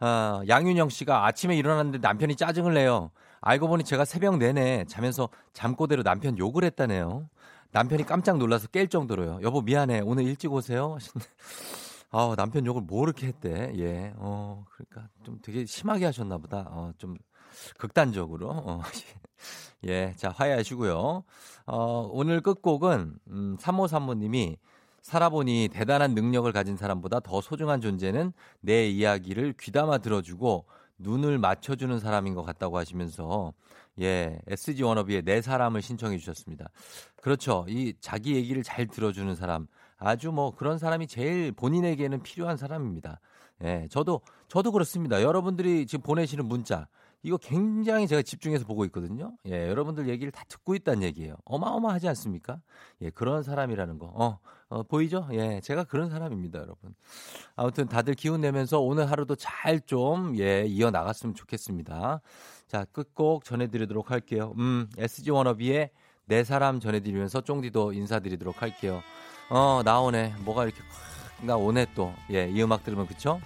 [0.00, 3.10] 어, 양윤영 씨가 아침에 일어났는데 남편이 짜증을 내요.
[3.42, 7.28] 알고 보니 제가 새벽 내내 자면서 잠꼬대로 남편 욕을 했다네요.
[7.72, 9.40] 남편이 깜짝 놀라서 깰 정도로요.
[9.42, 10.00] 여보 미안해.
[10.00, 10.96] 오늘 일찍 오세요.
[12.10, 13.70] 아, 남편 욕을 뭐 이렇게 했대.
[13.76, 14.14] 예.
[14.16, 16.64] 어, 그러니까 좀 되게 심하게 하셨나 보다.
[16.70, 17.18] 어, 좀
[17.78, 18.50] 극단적으로.
[18.50, 18.82] 어.
[19.86, 21.24] 예, 자, 화해하시고요.
[21.66, 24.56] 어, 오늘 끝곡은, 음, 3535님이
[25.02, 30.64] 살아보니 대단한 능력을 가진 사람보다 더 소중한 존재는 내 이야기를 귀담아 들어주고
[30.98, 33.52] 눈을 맞춰주는 사람인 것 같다고 하시면서,
[34.00, 36.68] 예, SG 워너비의 내 사람을 신청해 주셨습니다.
[37.20, 37.66] 그렇죠.
[37.68, 39.66] 이 자기 얘기를 잘 들어주는 사람.
[39.96, 43.20] 아주 뭐 그런 사람이 제일 본인에게는 필요한 사람입니다.
[43.62, 45.22] 예, 저도, 저도 그렇습니다.
[45.22, 46.88] 여러분들이 지금 보내시는 문자.
[47.24, 49.32] 이거 굉장히 제가 집중해서 보고 있거든요.
[49.46, 51.36] 예, 여러분들 얘기를 다 듣고 있다는 얘기예요.
[51.46, 52.60] 어마어마하지 않습니까?
[53.00, 54.12] 예, 그런 사람이라는 거.
[54.14, 54.38] 어,
[54.68, 55.26] 어, 보이죠?
[55.32, 56.94] 예, 제가 그런 사람입니다, 여러분.
[57.56, 62.20] 아무튼 다들 기운 내면서 오늘 하루도 잘 좀, 예, 이어 나갔으면 좋겠습니다.
[62.66, 64.52] 자, 끝곡 전해드리도록 할게요.
[64.58, 65.90] 음, SG 워너비의
[66.26, 69.00] 내 사람 전해드리면서 쫑디도 인사드리도록 할게요.
[69.48, 70.34] 어, 나오네.
[70.44, 70.82] 뭐가 이렇게,
[71.40, 72.12] 나 오네 또.
[72.30, 73.40] 예, 이 음악 들으면 그쵸?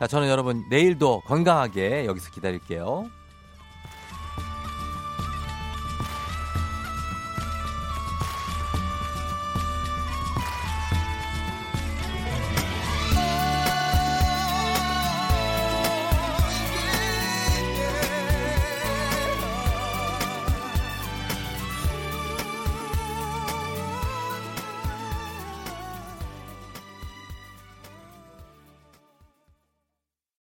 [0.00, 3.08] 자, 저는 여러분 내일도 건강하게 여기서 기다릴게요.